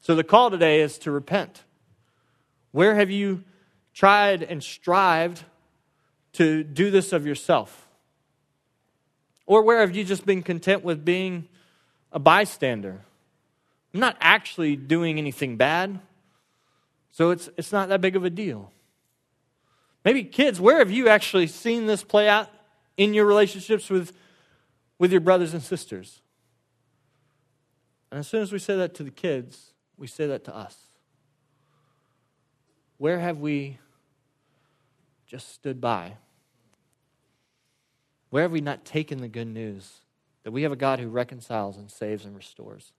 [0.02, 1.64] So the call today is to repent.
[2.78, 3.44] Where have you
[3.92, 5.44] tried and strived
[6.34, 7.88] to do this of yourself?
[9.48, 11.48] Or where have you just been content with being
[12.12, 13.02] a bystander?
[13.96, 16.00] I'm not actually doing anything bad,
[17.10, 18.72] so it's, it's not that big of a deal.
[20.06, 22.48] Maybe kids, where have you actually seen this play out
[22.96, 24.16] in your relationships with,
[25.00, 26.22] with your brothers and sisters?
[28.12, 30.87] And as soon as we say that to the kids, we say that to us.
[32.98, 33.78] Where have we
[35.28, 36.14] just stood by?
[38.30, 40.02] Where have we not taken the good news
[40.44, 42.92] that we have a God who reconciles and saves and restores?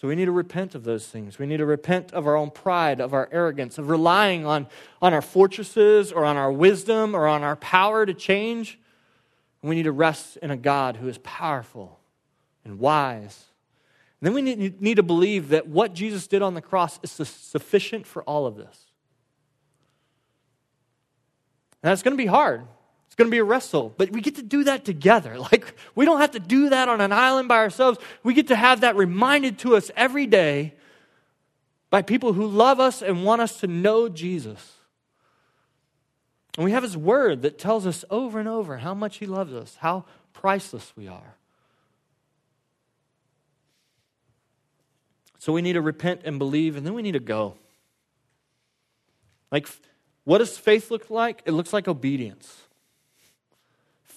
[0.00, 1.40] So we need to repent of those things.
[1.40, 4.68] We need to repent of our own pride, of our arrogance, of relying on,
[5.02, 8.78] on our fortresses or on our wisdom or on our power to change.
[9.60, 11.98] We need to rest in a God who is powerful
[12.64, 13.47] and wise.
[14.20, 18.04] And then we need, to believe that what Jesus did on the cross is sufficient
[18.06, 18.86] for all of this.
[21.82, 22.66] And that's going to be hard
[23.06, 25.38] It's going to be a wrestle, but we get to do that together.
[25.52, 27.98] Like, we don't have to do that on an island by ourselves.
[28.24, 30.74] We get to have that reminded to us every day
[31.90, 34.74] by people who love us and want us to know Jesus.
[36.56, 39.54] And we have His Word that tells us over and over how much He loves
[39.54, 41.37] us, how priceless we are.
[45.38, 47.56] So we need to repent and believe, and then we need to go.
[49.50, 49.68] Like,
[50.24, 51.42] what does faith look like?
[51.46, 52.68] It looks like obedience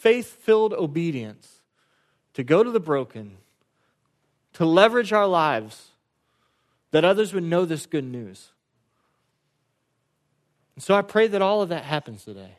[0.02, 1.62] faith filled obedience
[2.34, 3.38] to go to the broken,
[4.54, 5.90] to leverage our lives
[6.90, 8.50] that others would know this good news.
[10.76, 12.56] And so I pray that all of that happens today.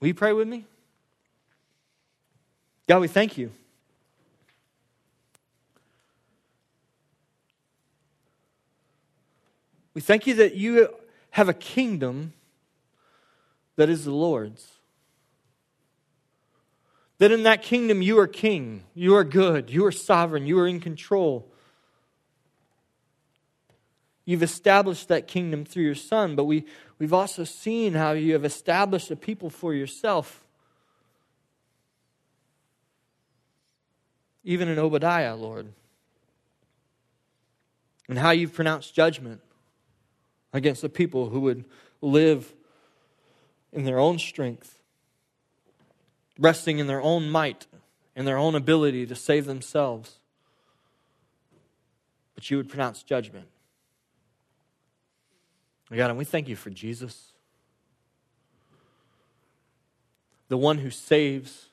[0.00, 0.64] Will you pray with me?
[2.88, 3.52] God, we thank you.
[9.96, 10.90] We thank you that you
[11.30, 12.34] have a kingdom
[13.76, 14.72] that is the Lord's.
[17.16, 20.68] That in that kingdom you are king, you are good, you are sovereign, you are
[20.68, 21.50] in control.
[24.26, 26.66] You've established that kingdom through your son, but we,
[26.98, 30.44] we've also seen how you have established a people for yourself.
[34.44, 35.72] Even in Obadiah, Lord.
[38.10, 39.40] And how you've pronounced judgment
[40.56, 41.64] against the people who would
[42.00, 42.52] live
[43.72, 44.76] in their own strength
[46.38, 47.66] resting in their own might
[48.14, 50.18] and their own ability to save themselves.
[52.34, 53.46] But you would pronounce judgment.
[55.90, 57.32] God, and we thank you for Jesus,
[60.48, 61.66] the one who saves,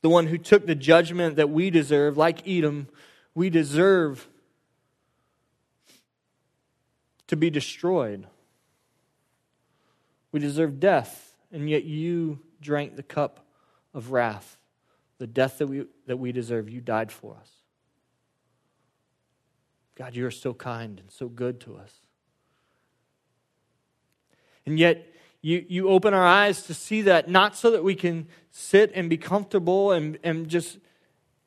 [0.00, 2.88] the one who took the judgment that we deserve, like Edom,
[3.34, 4.26] we deserve
[7.30, 8.26] to be destroyed.
[10.32, 13.46] We deserve death and yet you drank the cup
[13.94, 14.58] of wrath,
[15.18, 16.68] the death that we, that we deserve.
[16.68, 17.48] You died for us.
[19.94, 21.94] God, you are so kind and so good to us.
[24.66, 28.26] And yet, you, you open our eyes to see that, not so that we can
[28.50, 30.78] sit and be comfortable and, and just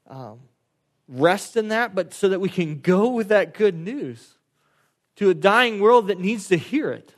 [0.08, 0.40] um,
[1.10, 4.36] rest in that, but so that we can go with that good news
[5.16, 7.14] to a dying world that needs to hear it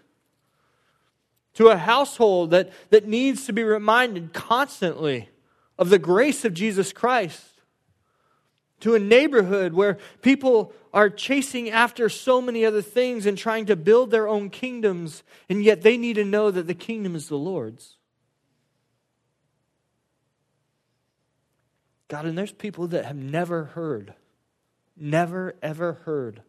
[1.56, 5.30] to a household that, that needs to be reminded constantly
[5.80, 7.44] of the grace of Jesus Christ,
[8.82, 13.76] to a neighborhood where people are chasing after so many other things and trying to
[13.76, 17.38] build their own kingdoms, and yet they need to know that the kingdom is the
[17.38, 17.98] Lord's.
[22.08, 24.14] God, and there's people that have never heard,
[24.96, 26.42] never ever heard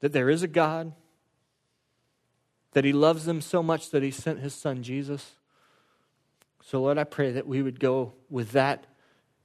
[0.00, 0.92] that there is a God
[2.72, 5.32] that He loves them so much that He sent His Son Jesus.
[6.62, 8.86] So, Lord, I pray that we would go with that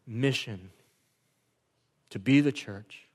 [0.05, 0.69] mission
[2.09, 3.07] to be the church,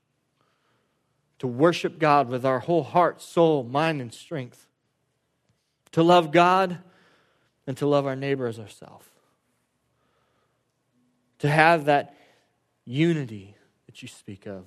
[1.37, 4.67] to worship God with our whole heart, soul, mind, and strength,
[5.91, 6.79] to love God
[7.65, 9.05] and to love our neighbor as ourselves,
[11.37, 12.15] to have that
[12.83, 14.65] unity that you speak of,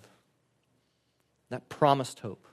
[1.50, 2.46] that promised hope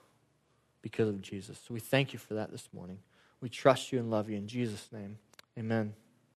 [0.81, 1.59] because of Jesus.
[1.67, 2.99] So we thank you for that this morning.
[3.41, 5.17] We trust you and love you in Jesus' name.
[5.57, 5.93] Amen.